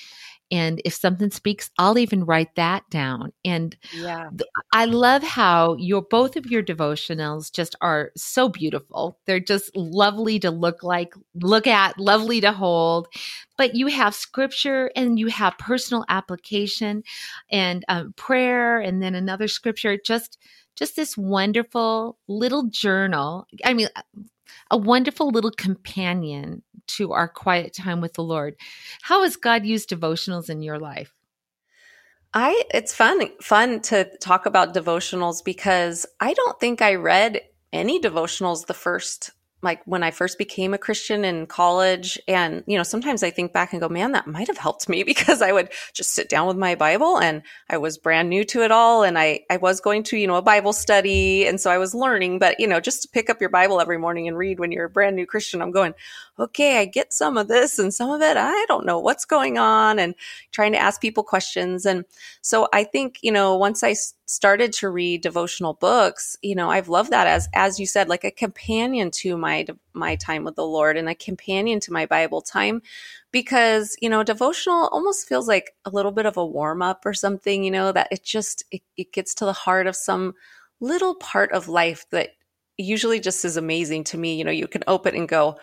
[0.55, 3.33] and if something speaks, I'll even write that down.
[3.45, 4.31] And yeah.
[4.73, 9.19] I love how your both of your devotionals just are so beautiful.
[9.27, 13.09] They're just lovely to look like, look at, lovely to hold.
[13.59, 17.03] But you have scripture and you have personal application
[17.51, 19.99] and um, prayer, and then another scripture.
[19.99, 20.39] Just
[20.77, 23.49] just this wonderful little journal.
[23.65, 23.89] I mean,
[24.71, 28.57] a wonderful little companion to our quiet time with the Lord.
[29.03, 31.13] How has God used devotionals in your life?
[32.33, 37.41] I it's fun fun to talk about devotionals because I don't think I read
[37.73, 39.31] any devotionals the first
[39.65, 42.21] like when I first became a Christian in college.
[42.29, 45.03] And, you know, sometimes I think back and go, man, that might have helped me
[45.05, 48.63] because I would just sit down with my Bible and I was brand new to
[48.63, 49.03] it all.
[49.03, 51.47] And I, I was going to, you know, a Bible study.
[51.47, 53.99] And so I was learning, but, you know, just to pick up your Bible every
[53.99, 55.95] morning and read when you're a brand new Christian, I'm going,
[56.39, 59.57] okay, I get some of this and some of it, I don't know what's going
[59.57, 60.15] on and
[60.51, 61.87] trying to ask people questions.
[61.87, 62.05] And
[62.41, 63.95] so I think, you know, once I
[64.27, 68.25] started to read devotional books, you know, I've loved that as, as you said, like
[68.25, 72.41] a companion to my, my time with the Lord and a companion to my Bible
[72.41, 72.83] time
[73.31, 77.15] because, you know, devotional almost feels like a little bit of a warm up or
[77.15, 80.35] something, you know, that it just, it, it gets to the heart of some
[80.81, 82.31] little part of life that
[82.77, 84.37] usually just is amazing to me.
[84.37, 85.57] You know, you can open and go,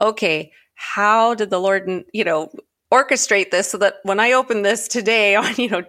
[0.00, 2.50] okay, how did the Lord, you know,
[2.92, 5.82] orchestrate this so that when I open this today on, you know,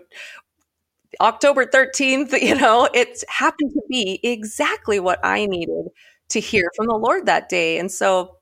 [1.22, 5.88] October 13th, you know, it happened to be exactly what I needed
[6.30, 7.78] to hear from the Lord that day.
[7.78, 8.38] And so,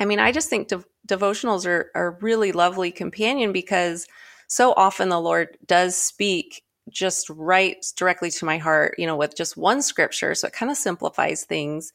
[0.00, 4.06] I mean, I just think de- devotionals are, are a really lovely companion because
[4.48, 9.36] so often the Lord does speak just right directly to my heart, you know, with
[9.36, 10.34] just one scripture.
[10.34, 11.92] So it kind of simplifies things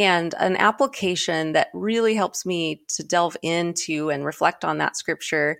[0.00, 5.58] and an application that really helps me to delve into and reflect on that scripture.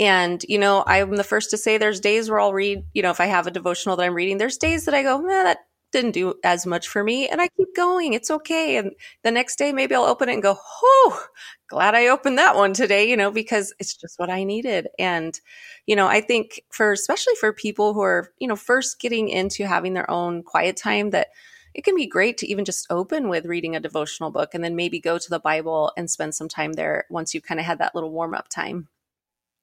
[0.00, 3.10] And, you know, I'm the first to say there's days where I'll read, you know,
[3.12, 5.58] if I have a devotional that I'm reading, there's days that I go, man, that
[5.92, 7.28] didn't do as much for me.
[7.28, 8.12] And I keep going.
[8.12, 8.76] It's okay.
[8.76, 8.90] And
[9.22, 11.26] the next day, maybe I'll open it and go, oh,
[11.68, 14.88] glad I opened that one today, you know, because it's just what I needed.
[14.98, 15.40] And,
[15.86, 19.64] you know, I think for, especially for people who are, you know, first getting into
[19.64, 21.28] having their own quiet time that,
[21.76, 24.74] it can be great to even just open with reading a devotional book and then
[24.74, 27.78] maybe go to the Bible and spend some time there once you've kind of had
[27.78, 28.88] that little warm up time.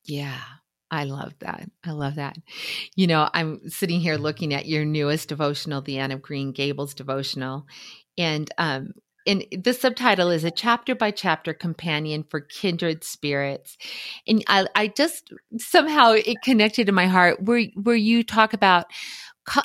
[0.05, 0.39] Yeah.
[0.91, 1.67] I love that.
[1.83, 2.37] I love that.
[2.95, 6.93] You know, I'm sitting here looking at your newest devotional, the Anne of Green Gables
[6.93, 7.65] devotional,
[8.15, 8.93] and um,
[9.25, 13.77] and the subtitle is a chapter by chapter companion for kindred spirits
[14.27, 18.85] and I, I just somehow it connected to my heart where where you talk about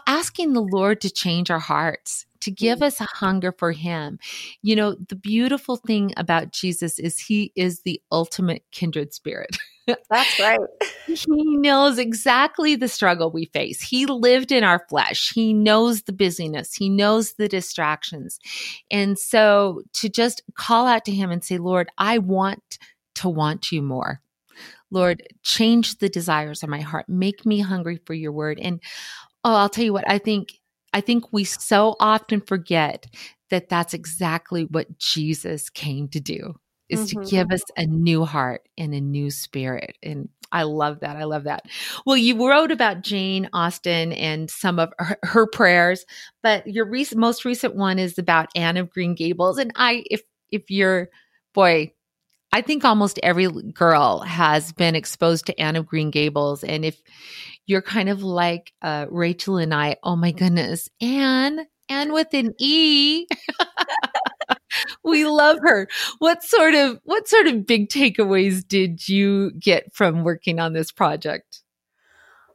[0.07, 2.87] asking the lord to change our hearts to give mm.
[2.87, 4.19] us a hunger for him.
[4.63, 9.57] You know, the beautiful thing about Jesus is he is the ultimate kindred spirit.
[10.11, 10.61] That's right.
[11.07, 13.81] he knows exactly the struggle we face.
[13.81, 15.33] He lived in our flesh.
[15.35, 16.75] He knows the busyness.
[16.75, 18.39] He knows the distractions.
[18.91, 22.79] And so to just call out to him and say, Lord, I want
[23.17, 24.21] to want you more.
[24.91, 27.09] Lord, change the desires of my heart.
[27.09, 28.59] Make me hungry for your word.
[28.59, 28.81] And
[29.45, 30.55] oh, I'll tell you what, I think
[30.93, 33.07] I think we so often forget
[33.51, 36.55] that that's exactly what Jesus came to do
[36.89, 37.23] is mm-hmm.
[37.23, 39.97] to give us a new heart and a new spirit.
[40.03, 41.17] And I love that.
[41.17, 41.67] I love that.
[42.07, 46.07] Well, you wrote about Jane Austen and some of her, her prayers,
[46.43, 49.59] but your recent, most recent one is about Anne of Green Gables.
[49.59, 51.11] And I, if, if you're,
[51.55, 51.93] boy,
[52.59, 56.65] I think almost every girl has been exposed to Anne of Green Gables.
[56.65, 57.01] And if
[57.69, 62.55] you're kind of like uh, Rachel and I, oh my goodness, Anne, Anne with an
[62.59, 63.29] E.
[65.05, 65.87] we love her.
[66.19, 70.91] What sort of what sort of big takeaways did you get from working on this
[70.91, 71.63] project?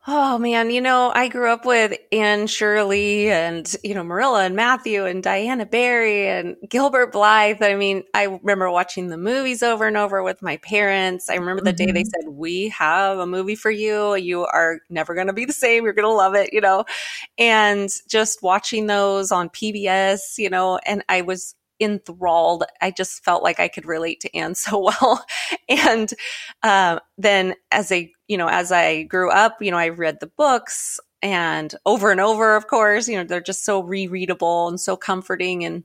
[0.06, 4.54] Oh man, you know, I grew up with Anne Shirley and, you know, Marilla and
[4.54, 7.64] Matthew and Diana Barry and Gilbert Blythe.
[7.64, 11.30] I mean, I remember watching the movies over and over with my parents.
[11.30, 11.86] I remember the mm-hmm.
[11.86, 12.26] day they mm-hmm.
[12.26, 14.16] said, We have a movie for you.
[14.16, 15.86] You are never going to be the same.
[15.86, 16.84] You're going to love it, you know,
[17.38, 22.64] and just watching those on PBS, you know, and I was enthralled.
[22.82, 25.26] I just felt like I could relate to Anne so well.
[25.70, 26.14] and
[26.62, 30.28] uh, then as a, you know, as I grew up, you know, I read the
[30.28, 34.98] books and over and over, of course, you know, they're just so rereadable and so
[34.98, 35.64] comforting.
[35.64, 35.84] And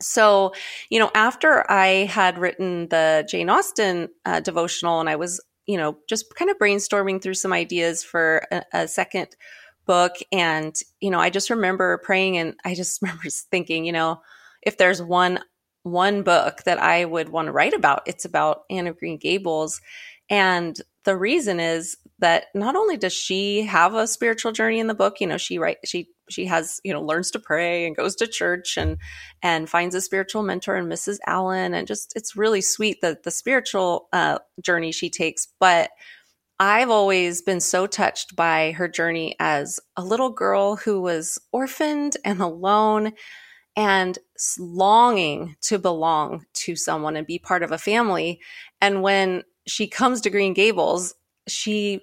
[0.00, 0.52] so,
[0.90, 5.76] you know, after I had written the Jane Austen uh, devotional and I was, you
[5.76, 9.28] know, just kind of brainstorming through some ideas for a, a second
[9.84, 10.14] book.
[10.30, 14.20] And, you know, I just remember praying and I just remember thinking, you know,
[14.68, 15.40] if there's one
[15.82, 19.80] one book that I would want to write about, it's about Anne of Green Gables.
[20.28, 24.94] And the reason is that not only does she have a spiritual journey in the
[24.94, 28.14] book, you know, she write she she has, you know, learns to pray and goes
[28.16, 28.98] to church and
[29.42, 31.16] and finds a spiritual mentor in Mrs.
[31.26, 35.90] Allen and just it's really sweet that the spiritual uh, journey she takes, but
[36.60, 42.18] I've always been so touched by her journey as a little girl who was orphaned
[42.24, 43.12] and alone
[43.78, 44.18] and
[44.58, 48.40] longing to belong to someone and be part of a family.
[48.80, 51.14] And when she comes to Green Gables,
[51.46, 52.00] she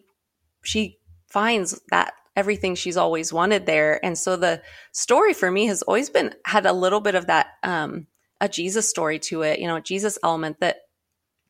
[0.63, 0.97] she
[1.27, 4.03] finds that everything she's always wanted there.
[4.03, 4.61] And so the
[4.93, 8.07] story for me has always been had a little bit of that um,
[8.39, 10.77] a Jesus story to it, you know, a Jesus element that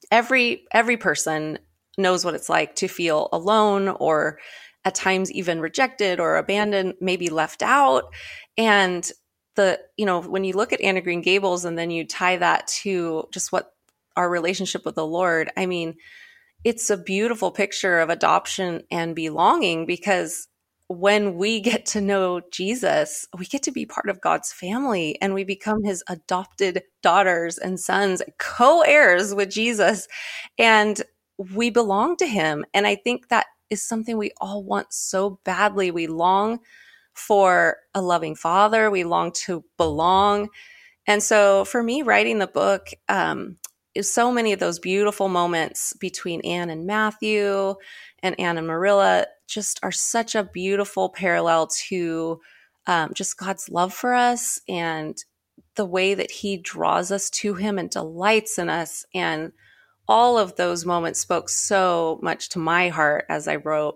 [0.09, 1.59] every every person
[1.99, 4.39] knows what it's like to feel alone or
[4.83, 8.05] at times even rejected or abandoned, maybe left out.
[8.57, 9.11] And
[9.55, 12.37] the, you know, when you look at Anne of Green Gables and then you tie
[12.37, 13.71] that to just what
[14.15, 15.95] our relationship with the Lord, I mean,
[16.63, 20.47] it's a beautiful picture of adoption and belonging because
[20.87, 25.33] when we get to know Jesus, we get to be part of God's family and
[25.33, 30.07] we become his adopted daughters and sons, co heirs with Jesus,
[30.57, 31.01] and
[31.53, 32.65] we belong to him.
[32.73, 35.91] And I think that is something we all want so badly.
[35.91, 36.59] We long
[37.15, 40.49] for a loving father, we long to belong.
[41.07, 43.57] And so for me, writing the book, um,
[43.95, 47.75] is so many of those beautiful moments between Anne and Matthew
[48.21, 52.41] and Anne and Marilla just are such a beautiful parallel to
[52.87, 55.17] um, just God's love for us and
[55.75, 59.05] the way that He draws us to Him and delights in us.
[59.13, 59.53] And
[60.07, 63.95] all of those moments spoke so much to my heart as I wrote.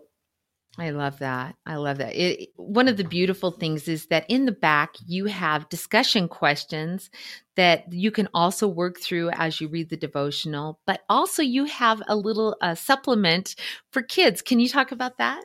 [0.79, 1.55] I love that.
[1.65, 2.15] I love that.
[2.15, 7.09] It, one of the beautiful things is that in the back, you have discussion questions
[7.55, 12.01] that you can also work through as you read the devotional, but also you have
[12.07, 13.55] a little uh, supplement
[13.91, 14.41] for kids.
[14.41, 15.43] Can you talk about that?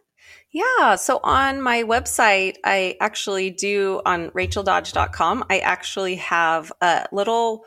[0.53, 0.95] Yeah.
[0.95, 7.65] So on my website, I actually do on racheldodge.com, I actually have a little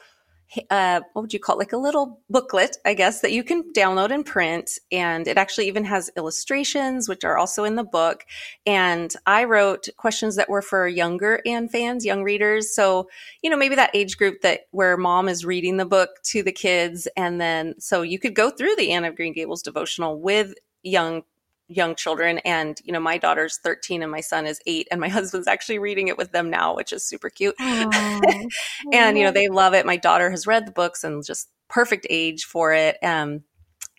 [0.70, 1.60] uh, what would you call it?
[1.60, 4.80] Like a little booklet, I guess, that you can download and print.
[4.92, 8.26] And it actually even has illustrations, which are also in the book.
[8.66, 12.74] And I wrote questions that were for younger Anne fans, young readers.
[12.74, 13.10] So,
[13.42, 16.52] you know, maybe that age group that where mom is reading the book to the
[16.52, 17.08] kids.
[17.18, 21.24] And then, so you could go through the Anne of Green Gables devotional with young
[21.68, 25.10] young children and you know my daughter's 13 and my son is 8 and my
[25.18, 27.56] husband's actually reading it with them now which is super cute.
[28.94, 29.86] And you know they love it.
[29.86, 33.44] My daughter has read the books and just perfect age for it um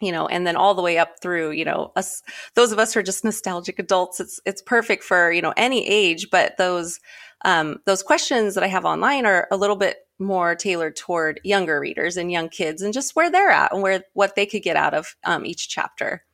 [0.01, 2.23] you know and then all the way up through you know us
[2.55, 5.87] those of us who are just nostalgic adults it's it's perfect for you know any
[5.87, 6.99] age but those
[7.45, 11.79] um those questions that i have online are a little bit more tailored toward younger
[11.79, 14.77] readers and young kids and just where they're at and where what they could get
[14.77, 16.25] out of um, each chapter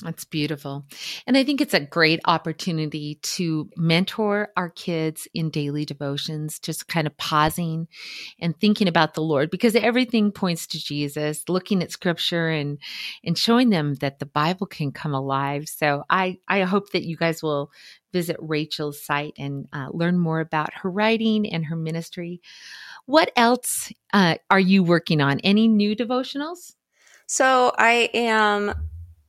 [0.00, 0.86] that's beautiful.
[1.26, 6.88] And I think it's a great opportunity to mentor our kids in daily devotions, just
[6.88, 7.88] kind of pausing
[8.40, 12.78] and thinking about the Lord because everything points to Jesus, looking at scripture and
[13.24, 15.68] and showing them that the Bible can come alive.
[15.68, 17.70] So I I hope that you guys will
[18.12, 22.40] visit Rachel's site and uh, learn more about her writing and her ministry.
[23.06, 25.40] What else uh, are you working on?
[25.40, 26.74] Any new devotionals?
[27.26, 28.74] So I am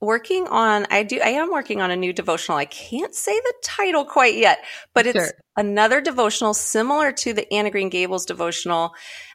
[0.01, 2.57] working on I do I am working on a new devotional.
[2.57, 5.31] I can't say the title quite yet, but it's sure.
[5.55, 8.93] another devotional similar to the Anne of Green Gables devotional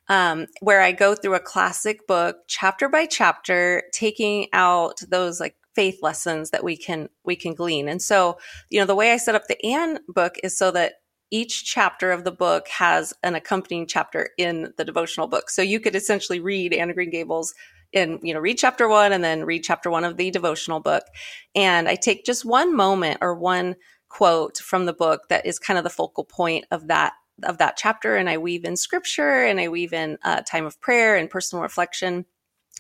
[0.09, 5.57] um, where I go through a classic book chapter by chapter taking out those like
[5.75, 7.89] faith lessons that we can we can glean.
[7.89, 8.39] And so,
[8.69, 10.95] you know, the way I set up the Anne book is so that
[11.31, 15.51] each chapter of the book has an accompanying chapter in the devotional book.
[15.51, 17.53] So you could essentially read Anne of Green Gables
[17.95, 21.05] and you know read chapter one and then read chapter one of the devotional book.
[21.55, 23.77] And i take just one moment or one
[24.09, 27.13] quote from the book that is kind of the focal point of that
[27.43, 30.81] of that chapter and i weave in scripture and i weave in uh, time of
[30.81, 32.25] prayer and personal reflection.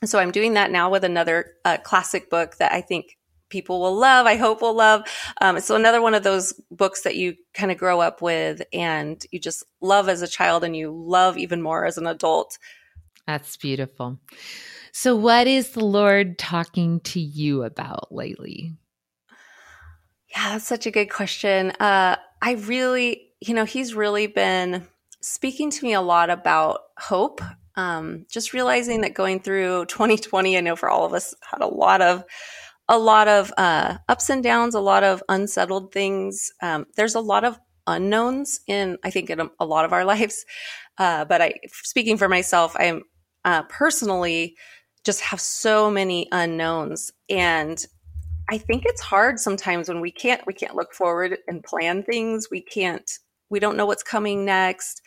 [0.04, 3.94] So i'm doing that now with another uh, classic book that i think people will
[3.94, 5.02] love i hope will love.
[5.40, 9.22] Um, so another one of those books that you kind of grow up with and
[9.30, 12.58] you just love as a child and you love even more as an adult.
[13.26, 14.18] That's beautiful
[14.98, 18.72] so, what is the Lord talking to you about lately?
[20.30, 21.72] Yeah, that's such a good question.
[21.72, 24.86] Uh, I really, you know, He's really been
[25.20, 27.42] speaking to me a lot about hope.
[27.74, 31.66] Um, just realizing that going through 2020, I know for all of us had a
[31.66, 32.24] lot of
[32.88, 36.50] a lot of uh, ups and downs, a lot of unsettled things.
[36.62, 40.04] Um, there's a lot of unknowns in, I think, in a, a lot of our
[40.14, 40.46] lives.
[40.96, 43.02] Uh, but I, speaking for myself, I'm
[43.44, 44.56] uh, personally
[45.06, 47.86] just have so many unknowns and
[48.48, 52.48] I think it's hard sometimes when we can't we can't look forward and plan things.
[52.50, 53.10] We can't
[53.50, 55.02] we don't know what's coming next.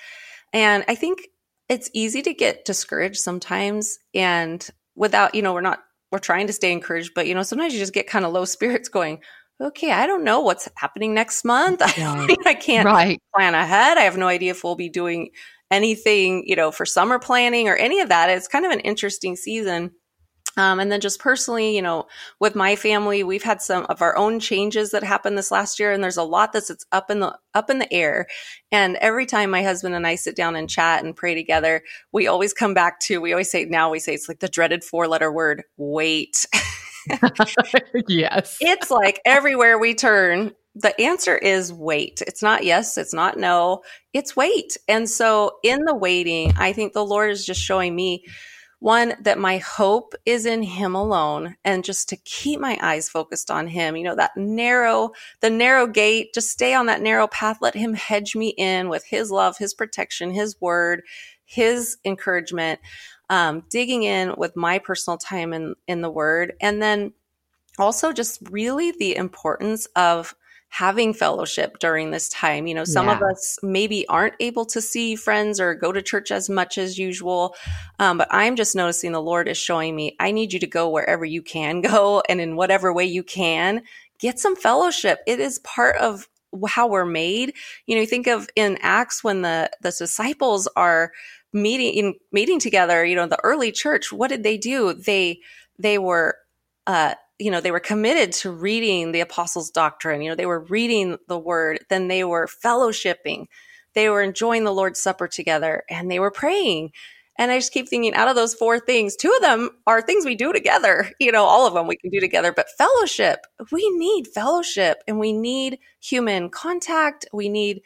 [0.54, 1.20] And I think
[1.68, 6.54] it's easy to get discouraged sometimes and without, you know, we're not we're trying to
[6.54, 9.20] stay encouraged, but you know, sometimes you just get kind of low spirits going,
[9.62, 11.82] okay, I don't know what's happening next month.
[11.86, 13.22] I, I can't right.
[13.36, 13.98] plan ahead.
[13.98, 15.30] I have no idea if we'll be doing
[15.72, 18.30] anything, you know, for summer planning or any of that.
[18.30, 19.92] It's kind of an interesting season.
[20.58, 22.08] Um, and then just personally, you know,
[22.40, 25.92] with my family, we've had some of our own changes that happened this last year,
[25.92, 28.28] and there's a lot that's it's up in the up in the air.
[28.72, 32.28] And every time my husband and I sit down and chat and pray together, we
[32.28, 35.08] always come back to we always say now we say it's like the dreaded four
[35.08, 36.46] letter word wait.
[38.08, 40.52] yes, it's like everywhere we turn,
[40.82, 42.22] the answer is wait.
[42.26, 43.82] It's not yes, it's not no,
[44.14, 44.78] it's wait.
[44.88, 48.24] And so in the waiting, I think the Lord is just showing me
[48.80, 53.52] one that my hope is in him alone and just to keep my eyes focused
[53.52, 55.12] on him you know that narrow
[55.42, 59.04] the narrow gate just stay on that narrow path let him hedge me in with
[59.04, 61.02] his love his protection his word
[61.44, 62.80] his encouragement
[63.30, 67.12] um, digging in with my personal time in in the word and then
[67.78, 70.36] also just really the importance of
[70.70, 72.68] having fellowship during this time.
[72.68, 73.16] You know, some yeah.
[73.16, 76.98] of us maybe aren't able to see friends or go to church as much as
[76.98, 77.56] usual.
[77.98, 80.90] Um, but I'm just noticing the Lord is showing me, I need you to go
[80.90, 83.82] wherever you can go and in whatever way you can,
[84.20, 85.20] get some fellowship.
[85.26, 86.28] It is part of
[86.68, 87.56] how we're made.
[87.88, 91.12] You know, you think of in Acts when the, the disciples are
[91.52, 94.94] meeting, in, meeting together, you know, the early church, what did they do?
[94.94, 95.40] They,
[95.80, 96.38] they were,
[96.86, 100.22] uh, you know, they were committed to reading the apostles' doctrine.
[100.22, 103.46] You know, they were reading the word, then they were fellowshipping,
[103.96, 106.92] they were enjoying the Lord's Supper together, and they were praying.
[107.38, 110.26] And I just keep thinking out of those four things, two of them are things
[110.26, 111.10] we do together.
[111.22, 115.20] You know, all of them we can do together, but fellowship, we need fellowship and
[115.20, 117.26] we need human contact.
[117.32, 117.82] We need,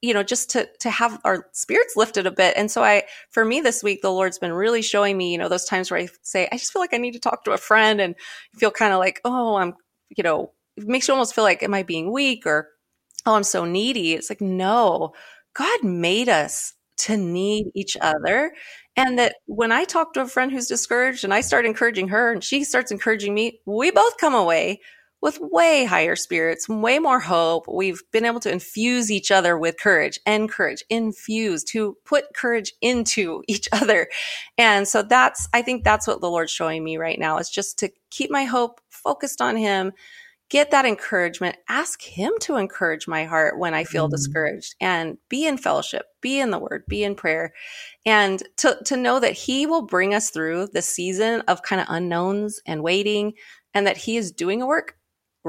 [0.00, 2.56] you know, just to, to have our spirits lifted a bit.
[2.56, 5.48] And so I, for me this week, the Lord's been really showing me, you know,
[5.48, 7.58] those times where I say, I just feel like I need to talk to a
[7.58, 8.14] friend and
[8.56, 9.74] feel kind of like, oh, I'm,
[10.16, 12.68] you know, it makes you almost feel like, am I being weak or,
[13.26, 14.14] oh, I'm so needy.
[14.14, 15.12] It's like, no,
[15.54, 18.52] God made us to need each other.
[18.96, 22.32] And that when I talk to a friend who's discouraged and I start encouraging her
[22.32, 24.80] and she starts encouraging me, we both come away
[25.20, 27.64] with way higher spirits, way more hope.
[27.66, 32.72] We've been able to infuse each other with courage and courage, infuse to put courage
[32.80, 34.08] into each other.
[34.56, 37.78] And so that's, I think that's what the Lord's showing me right now is just
[37.80, 39.92] to keep my hope focused on Him,
[40.50, 44.14] get that encouragement, ask Him to encourage my heart when I feel mm-hmm.
[44.14, 47.52] discouraged and be in fellowship, be in the Word, be in prayer,
[48.06, 51.88] and to, to know that He will bring us through the season of kind of
[51.90, 53.32] unknowns and waiting
[53.74, 54.97] and that He is doing a work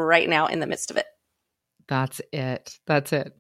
[0.06, 1.06] right now in the midst of it.
[1.88, 2.78] That's it.
[2.86, 3.34] That's it.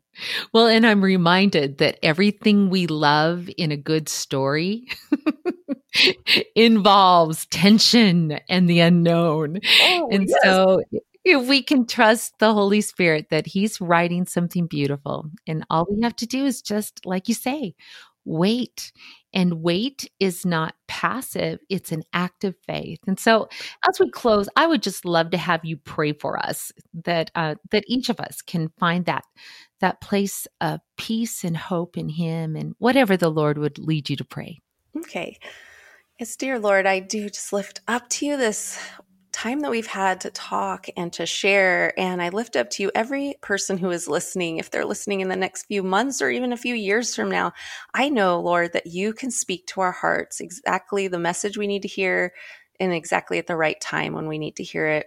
[0.54, 4.88] Well, and I'm reminded that everything we love in a good story
[6.56, 9.60] involves tension and the unknown.
[9.82, 10.38] Oh, and yes.
[10.44, 10.82] so
[11.24, 16.02] if we can trust the Holy Spirit that He's writing something beautiful, and all we
[16.02, 17.76] have to do is just, like you say,
[18.30, 18.92] wait
[19.34, 23.00] and wait is not passive, it's an active faith.
[23.08, 23.50] And so
[23.88, 26.72] as we close, I would just love to have you pray for us
[27.06, 29.24] that uh, that each of us can find that
[29.82, 34.16] that place of peace and hope in him and whatever the Lord would lead you
[34.18, 34.60] to pray.
[34.98, 35.38] Okay.
[36.20, 38.78] Yes, dear Lord, I do just lift up to you this
[39.40, 41.98] time that we've had to talk and to share.
[41.98, 44.58] And I lift up to you every person who is listening.
[44.58, 47.54] If they're listening in the next few months or even a few years from now,
[47.94, 51.84] I know, Lord, that you can speak to our hearts exactly the message we need
[51.84, 52.34] to hear
[52.82, 55.06] and exactly at the right time when we need to hear it.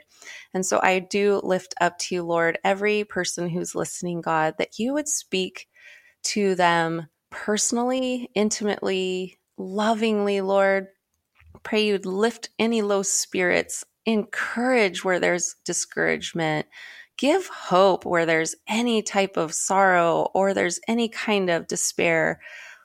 [0.54, 4.78] And so I do lift up to you, Lord, every person who's listening, God, that
[4.78, 5.68] you would speak
[6.24, 10.86] to them personally, intimately, lovingly, Lord.
[11.64, 16.66] Pray you'd lift any low spirits encourage where there's discouragement,
[17.16, 22.40] give hope where there's any type of sorrow or there's any kind of despair.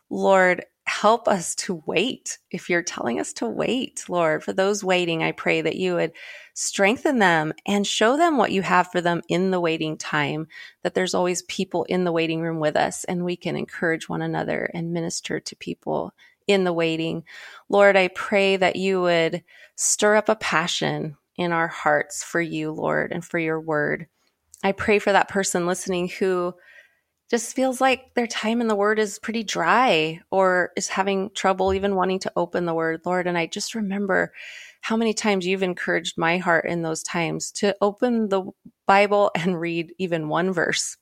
[0.09, 2.37] Lord, help us to wait.
[2.49, 6.13] If you're telling us to wait, Lord, for those waiting, I pray that you would
[6.53, 10.47] strengthen them and show them what you have for them in the waiting time,
[10.83, 14.21] that there's always people in the waiting room with us and we can encourage one
[14.21, 16.13] another and minister to people
[16.47, 17.23] in the waiting.
[17.69, 19.43] Lord, I pray that you would
[19.75, 24.07] stir up a passion in our hearts for you, Lord, and for your word.
[24.63, 26.55] I pray for that person listening who
[27.29, 31.73] just feels like their time in the word is pretty dry or is having trouble
[31.73, 33.27] even wanting to open the word, Lord.
[33.27, 34.33] And I just remember
[34.81, 38.43] how many times you've encouraged my heart in those times to open the
[38.85, 40.97] Bible and read even one verse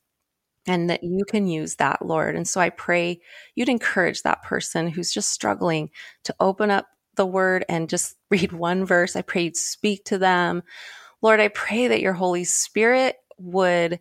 [0.68, 2.36] and that you can use that, Lord.
[2.36, 3.20] And so I pray
[3.56, 5.90] you'd encourage that person who's just struggling
[6.24, 9.16] to open up the word and just read one verse.
[9.16, 10.64] I pray you'd speak to them.
[11.22, 14.00] Lord, I pray that your Holy Spirit would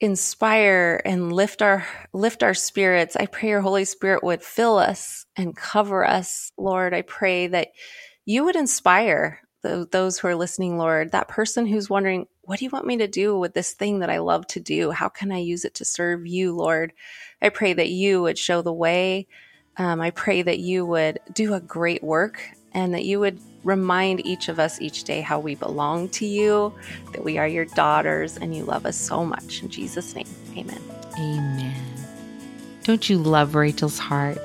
[0.00, 3.16] inspire and lift our lift our spirits.
[3.16, 6.52] I pray your Holy Spirit would fill us and cover us.
[6.58, 7.68] Lord, I pray that
[8.24, 12.64] you would inspire the, those who are listening, Lord, that person who's wondering, what do
[12.64, 14.90] you want me to do with this thing that I love to do?
[14.90, 16.92] How can I use it to serve you, Lord?
[17.40, 19.26] I pray that you would show the way.
[19.76, 22.40] Um, I pray that you would do a great work
[22.72, 26.72] and that you would remind each of us each day how we belong to you,
[27.12, 29.62] that we are your daughters, and you love us so much.
[29.62, 30.80] In Jesus' name, amen.
[31.18, 31.82] Amen.
[32.82, 34.38] Don't you love Rachel's heart?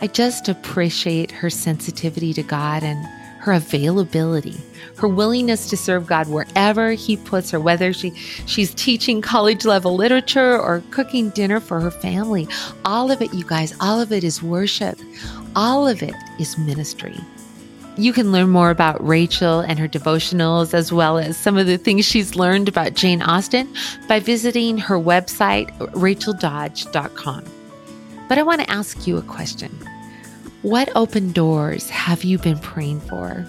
[0.00, 3.06] I just appreciate her sensitivity to God and
[3.48, 4.54] her availability,
[4.98, 8.10] her willingness to serve God wherever He puts her, whether she,
[8.44, 12.46] she's teaching college level literature or cooking dinner for her family.
[12.84, 14.98] All of it, you guys, all of it is worship.
[15.56, 17.16] All of it is ministry.
[17.96, 21.78] You can learn more about Rachel and her devotionals, as well as some of the
[21.78, 23.66] things she's learned about Jane Austen,
[24.08, 27.44] by visiting her website, racheldodge.com.
[28.28, 29.70] But I want to ask you a question
[30.62, 33.46] What open doors have you been praying for?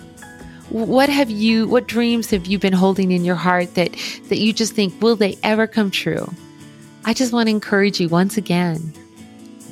[0.69, 3.91] What have you, what dreams have you been holding in your heart that,
[4.29, 6.31] that you just think, will they ever come true?
[7.05, 8.93] I just want to encourage you once again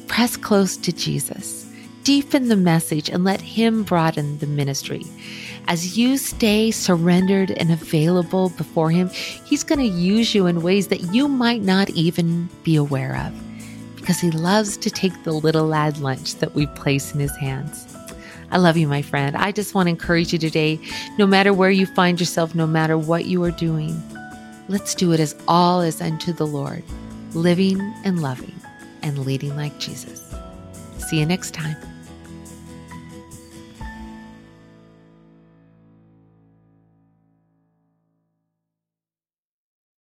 [0.08, 1.68] press close to Jesus
[2.08, 5.04] deepen the message and let Him broaden the ministry.
[5.68, 10.88] As you stay surrendered and available before Him, He's going to use you in ways
[10.88, 13.47] that you might not even be aware of
[14.08, 17.94] because He loves to take the little lad lunch that we place in His hands.
[18.52, 19.36] I love you, my friend.
[19.36, 20.80] I just want to encourage you today,
[21.18, 24.02] no matter where you find yourself, no matter what you are doing,
[24.70, 26.86] let's do it as all is unto the Lord,
[27.34, 28.56] living and loving
[29.02, 30.34] and leading like Jesus.
[31.10, 31.76] See you next time.